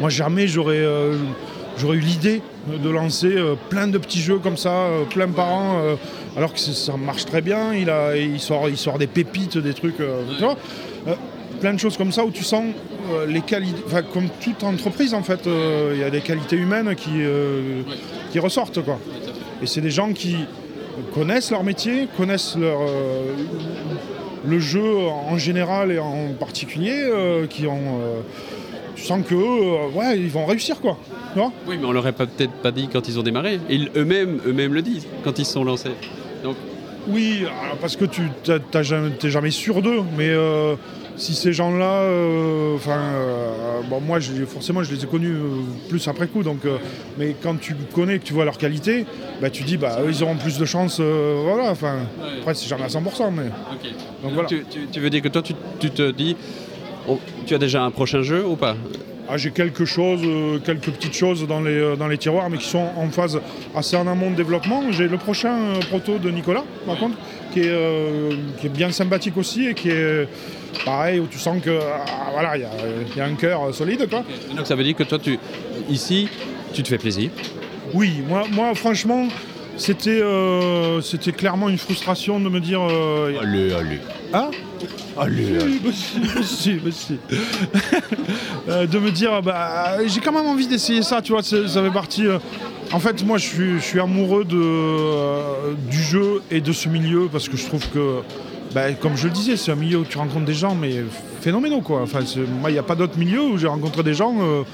Moi 0.00 0.10
jamais 0.10 0.46
j'aurais 0.46 0.84
eu 0.84 2.00
l'idée 2.00 2.42
de 2.68 2.90
lancer 2.90 3.34
plein 3.70 3.88
de 3.88 3.98
petits 3.98 4.20
jeux 4.20 4.38
comme 4.38 4.56
ça, 4.56 4.88
plein 5.10 5.28
par 5.28 5.48
an, 5.48 5.80
alors 6.36 6.52
que 6.52 6.58
ça 6.58 6.96
marche 6.96 7.24
très 7.24 7.40
bien. 7.40 7.74
Il, 7.74 8.40
sort, 8.40 8.98
des 8.98 9.06
pépites, 9.06 9.58
des 9.58 9.74
trucs, 9.74 9.98
plein 11.60 11.74
de 11.74 11.78
choses 11.78 11.96
comme 11.96 12.12
ça 12.12 12.24
où 12.24 12.30
tu 12.30 12.44
sens 12.44 12.64
les 13.28 13.40
qualités, 13.40 13.82
comme 14.12 14.28
toute 14.40 14.64
entreprise 14.64 15.14
en 15.14 15.22
fait, 15.22 15.48
il 15.92 15.98
y 15.98 16.04
a 16.04 16.10
des 16.10 16.20
qualités 16.20 16.56
humaines 16.56 16.94
qui, 16.94 17.22
qui 18.32 18.38
ressortent 18.38 18.82
quoi. 18.84 18.98
Et 19.62 19.66
c'est 19.66 19.80
des 19.80 19.90
gens 19.90 20.12
qui 20.12 20.36
connaissent 21.14 21.50
leur 21.50 21.64
métier, 21.64 22.08
connaissent 22.16 22.56
leur, 22.56 22.80
euh, 22.80 23.32
le 24.46 24.58
jeu 24.58 24.96
en 25.08 25.38
général 25.38 25.90
et 25.90 25.98
en 25.98 26.28
particulier, 26.38 26.94
euh, 26.94 27.46
qui 27.46 27.66
ont. 27.66 28.00
euh, 28.00 28.20
tu 28.94 29.02
sens 29.04 29.22
que 29.26 29.34
ouais, 29.94 30.18
ils 30.18 30.30
vont 30.30 30.46
réussir 30.46 30.80
quoi. 30.80 30.96
Tu 31.34 31.38
vois? 31.38 31.52
Oui, 31.66 31.76
mais 31.78 31.86
on 31.86 31.92
l'aurait 31.92 32.12
pas- 32.12 32.26
peut-être 32.26 32.52
pas 32.62 32.72
dit 32.72 32.88
quand 32.90 33.08
ils 33.08 33.18
ont 33.18 33.22
démarré. 33.22 33.60
Ils 33.68 33.90
eux-mêmes, 33.94 34.40
eux-mêmes 34.46 34.72
le 34.72 34.80
disent 34.82 35.06
quand 35.22 35.38
ils 35.38 35.44
se 35.44 35.52
sont 35.52 35.64
lancés. 35.64 35.90
Donc, 36.42 36.56
Oui, 37.08 37.44
parce 37.80 37.94
que 37.96 38.04
tu 38.04 38.22
t'as 38.42 38.82
jamais, 38.82 39.10
jamais 39.22 39.50
sûr 39.52 39.80
d'eux, 39.82 40.00
mais 40.16 40.28
euh, 40.30 40.74
si 41.16 41.34
ces 41.34 41.52
gens-là, 41.52 42.00
euh, 42.02 42.74
enfin, 42.76 42.98
euh, 42.98 43.80
bon, 43.88 44.00
moi, 44.00 44.20
je- 44.20 44.44
forcément, 44.44 44.82
je 44.82 44.92
les 44.94 45.04
ai 45.04 45.06
connus 45.06 45.32
euh, 45.32 45.48
plus 45.88 46.06
après 46.08 46.26
coup, 46.26 46.42
donc, 46.42 46.58
mais 47.18 47.34
quand 47.42 47.58
tu 47.60 47.74
connais, 47.94 48.18
que 48.18 48.24
tu 48.24 48.32
vois 48.34 48.44
leur 48.44 48.58
qualité, 48.58 49.06
bah, 49.40 49.50
tu 49.50 49.62
dis, 49.64 49.76
bah, 49.76 49.98
eux, 50.02 50.08
ils 50.10 50.22
auront 50.22 50.36
plus 50.36 50.58
de 50.58 50.64
chances, 50.64 50.98
euh, 51.00 51.40
voilà, 51.44 51.70
enfin, 51.70 51.96
après, 52.40 52.54
c'est 52.54 52.68
jamais 52.68 52.84
à 52.84 52.88
100%, 52.88 53.30
mais 53.30 53.44
donc 54.22 54.32
voilà. 54.34 54.48
tu, 54.48 54.64
tu- 54.70 54.86
tu 54.92 55.00
veux 55.00 55.10
dire 55.10 55.22
que 55.22 55.28
toi, 55.28 55.42
tu, 55.42 55.54
tu 55.80 55.90
te 55.90 56.10
dis, 56.10 56.36
oh, 57.08 57.18
tu 57.46 57.54
as 57.54 57.58
déjà 57.58 57.82
un 57.82 57.90
prochain 57.90 58.22
jeu 58.22 58.44
ou 58.46 58.56
pas? 58.56 58.76
Ah, 59.28 59.36
j'ai 59.36 59.50
quelque 59.50 59.84
chose, 59.84 60.20
euh, 60.24 60.58
quelques 60.64 60.90
petites 60.90 61.14
choses 61.16 61.48
dans 61.48 61.60
les, 61.60 61.72
euh, 61.72 61.96
dans 61.96 62.06
les 62.06 62.16
tiroirs, 62.16 62.48
mais 62.48 62.58
qui 62.58 62.68
sont 62.68 62.86
en 62.96 63.08
phase 63.10 63.40
assez 63.74 63.96
en 63.96 64.06
amont 64.06 64.30
de 64.30 64.36
développement. 64.36 64.84
J'ai 64.92 65.08
le 65.08 65.16
prochain 65.16 65.52
euh, 65.58 65.80
proto 65.80 66.18
de 66.18 66.30
Nicolas, 66.30 66.62
par 66.86 66.96
contre, 66.96 67.16
qui 67.52 67.60
est, 67.60 67.74
qui 68.60 68.66
est 68.66 68.70
bien 68.70 68.92
sympathique 68.92 69.36
aussi 69.36 69.66
et 69.66 69.74
qui 69.74 69.88
est 69.90 70.28
pareil, 70.84 71.20
où 71.20 71.26
tu 71.26 71.38
sens 71.38 71.62
que 71.62 71.78
ah, 71.80 72.04
voilà, 72.32 72.56
il 72.56 72.62
y 72.62 72.64
a, 72.64 72.70
il 73.12 73.16
y 73.16 73.20
a 73.20 73.24
un 73.26 73.34
cœur 73.34 73.74
solide. 73.74 74.08
Quoi. 74.08 74.24
Donc 74.56 74.66
ça 74.66 74.74
veut 74.74 74.84
dire 74.84 74.94
que 74.96 75.02
toi, 75.04 75.18
tu, 75.18 75.38
ici, 75.88 76.28
tu 76.72 76.82
te 76.82 76.88
fais 76.88 76.98
plaisir. 76.98 77.30
Oui, 77.94 78.22
moi, 78.28 78.44
moi 78.52 78.74
franchement, 78.74 79.28
c'était 79.76 80.20
euh, 80.22 81.00
c'était 81.00 81.32
clairement 81.32 81.68
une 81.68 81.78
frustration 81.78 82.40
de 82.40 82.48
me 82.48 82.60
dire. 82.60 82.80
euh, 82.82 83.32
Allez, 83.40 83.72
allez. 83.72 84.00
Hein? 84.32 84.50
Allez, 85.18 85.56
Oui, 85.64 85.80
bah 85.82 85.90
si, 85.94 86.20
bah 86.20 86.40
si, 86.42 86.72
bah 86.74 86.90
si. 86.92 87.16
Euh, 88.68 88.84
de 88.86 88.98
me 88.98 89.12
dire, 89.12 89.40
bah, 89.42 89.98
j'ai 90.06 90.18
quand 90.20 90.32
même 90.32 90.46
envie 90.46 90.66
d'essayer 90.66 91.00
ça, 91.02 91.22
tu 91.22 91.30
vois, 91.32 91.42
ça 91.44 91.56
fait 91.66 91.92
partie. 91.92 92.26
euh, 92.26 92.38
En 92.92 92.98
fait, 92.98 93.24
moi, 93.24 93.38
je 93.38 93.46
suis, 93.46 93.74
je 93.78 93.84
suis 93.84 94.00
amoureux 94.00 94.44
de, 94.44 94.58
euh, 94.60 95.74
du 95.88 96.02
jeu 96.02 96.42
et 96.50 96.60
de 96.60 96.72
ce 96.72 96.88
milieu 96.88 97.28
parce 97.30 97.48
que 97.48 97.56
je 97.56 97.64
trouve 97.64 97.86
que, 97.90 98.22
bah, 98.76 98.92
comme 98.92 99.16
je 99.16 99.24
le 99.24 99.32
disais, 99.32 99.56
c'est 99.56 99.72
un 99.72 99.74
milieu 99.74 100.00
où 100.00 100.04
tu 100.04 100.18
rencontres 100.18 100.44
des 100.44 100.52
gens, 100.52 100.74
mais 100.74 100.96
phénoménaux, 101.40 101.80
quoi. 101.80 102.02
Enfin, 102.02 102.18
moi, 102.60 102.68
il 102.68 102.74
n'y 102.74 102.78
a 102.78 102.82
pas 102.82 102.94
d'autre 102.94 103.16
milieu 103.18 103.40
où 103.40 103.56
j'ai 103.56 103.68
rencontré 103.68 104.02
des 104.02 104.12
gens 104.12 104.34
euh, 104.38 104.64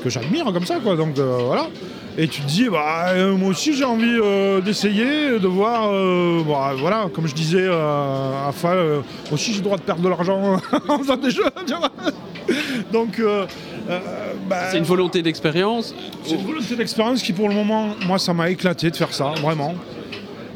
que 0.00 0.08
j'admire 0.08 0.44
comme 0.52 0.64
ça, 0.64 0.76
quoi. 0.78 0.94
Donc, 0.94 1.18
euh, 1.18 1.38
voilà. 1.44 1.66
Et 2.16 2.28
tu 2.28 2.40
te 2.40 2.46
dis, 2.46 2.68
bah, 2.68 3.06
euh, 3.08 3.36
moi 3.36 3.48
aussi 3.48 3.74
j'ai 3.74 3.82
envie 3.82 4.16
d'essayer, 4.64 5.40
de 5.40 5.46
voir, 5.48 5.90
bah, 6.44 6.72
voilà, 6.78 7.08
comme 7.12 7.26
je 7.26 7.34
disais 7.34 7.66
à 7.66 8.52
aussi 9.32 9.50
j'ai 9.50 9.58
le 9.58 9.64
droit 9.64 9.76
de 9.76 9.82
perdre 9.82 10.02
de 10.02 10.08
l'argent 10.08 10.60
en 10.88 10.98
faisant 10.98 11.16
des 11.16 11.32
jeux. 11.32 11.42
Donc, 12.92 13.20
bah, 14.48 14.70
C'est 14.70 14.78
une 14.78 14.84
volonté 14.84 15.20
d'expérience. 15.20 15.96
c'est 16.24 16.36
une 16.36 16.46
volonté 16.46 16.76
d'expérience 16.76 17.22
qui, 17.22 17.32
pour 17.32 17.48
le 17.48 17.56
moment, 17.56 17.88
moi, 18.06 18.20
ça 18.20 18.32
m'a 18.32 18.50
éclaté 18.50 18.88
de 18.92 18.96
faire 18.96 19.12
ça, 19.12 19.32
vraiment. 19.42 19.74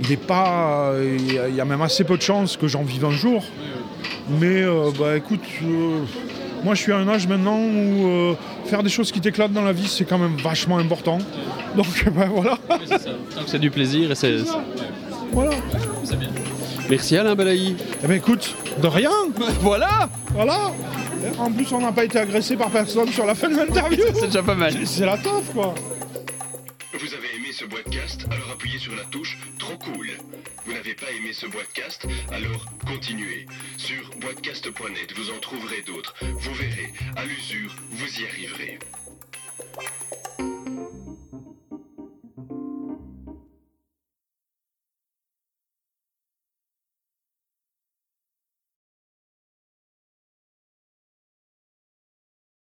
Il 0.02 0.08
n'est 0.10 0.16
pas, 0.16 0.90
euh, 0.94 1.16
il 1.18 1.32
y 1.34 1.38
a- 1.38 1.48
il 1.48 1.54
y, 1.54 1.60
a 1.60 1.64
même 1.64 1.80
assez 1.82 2.02
peu 2.04 2.16
de 2.16 2.22
chances 2.22 2.56
que 2.56 2.66
j'en 2.66 2.82
vive 2.82 3.04
un 3.04 3.10
jour. 3.12 3.44
Mais, 4.40 4.62
euh, 4.62 4.90
bah, 4.98 5.16
écoute, 5.16 5.40
euh, 5.62 6.00
moi, 6.64 6.74
je 6.74 6.80
suis 6.82 6.92
à 6.92 6.96
un 6.98 7.08
âge 7.08 7.26
maintenant 7.28 7.58
où 7.58 8.06
euh, 8.06 8.34
faire 8.66 8.82
des 8.82 8.88
choses 8.90 9.12
qui 9.12 9.20
t'éclatent 9.20 9.52
dans 9.52 9.62
la 9.62 9.72
vie, 9.72 9.86
c'est 9.88 10.04
quand 10.04 10.18
même 10.18 10.36
vachement 10.36 10.78
important. 10.78 11.18
Donc, 11.76 11.86
bah, 12.16 12.26
voilà. 12.32 12.58
C'est 13.46 13.58
du 13.60 13.70
plaisir 13.70 14.10
et 14.10 14.14
c'est. 14.14 14.36
voilà. 15.32 15.50
Merci 16.90 17.16
Alain 17.16 17.34
Balaï. 17.34 17.76
Eh 18.02 18.06
ben, 18.06 18.14
écoute, 18.16 18.54
de 18.82 18.86
rien. 18.88 19.10
Voilà 19.60 20.08
Voilà. 20.34 20.72
En 21.38 21.50
plus, 21.52 21.72
on 21.72 21.80
n'a 21.80 21.92
pas 21.92 22.04
été 22.04 22.18
agressé 22.18 22.56
par 22.56 22.68
personne 22.70 23.08
sur 23.08 23.24
la 23.24 23.34
fin 23.36 23.48
de 23.48 23.56
l'interview. 23.56 24.04
C'est 24.14 24.26
déjà 24.26 24.42
pas 24.42 24.56
mal. 24.56 24.74
C'est 24.84 25.06
la 25.06 25.16
toffe, 25.16 25.52
quoi. 25.54 25.74
Vous 27.02 27.14
avez 27.14 27.34
aimé 27.34 27.52
ce 27.52 27.64
podcast 27.64 28.24
Alors 28.30 28.48
appuyez 28.52 28.78
sur 28.78 28.94
la 28.94 29.02
touche 29.02 29.36
Trop 29.58 29.76
cool. 29.76 30.08
Vous 30.64 30.72
n'avez 30.72 30.94
pas 30.94 31.10
aimé 31.10 31.32
ce 31.32 31.46
podcast 31.46 32.06
Alors 32.30 32.64
continuez. 32.86 33.46
Sur 33.76 34.08
boitcast.net, 34.18 35.12
vous 35.16 35.30
en 35.32 35.40
trouverez 35.40 35.82
d'autres. 35.82 36.14
Vous 36.20 36.54
verrez, 36.54 36.92
à 37.16 37.24
l'usure, 37.24 37.74
vous 37.90 38.20
y 38.20 38.24
arriverez. 38.24 38.78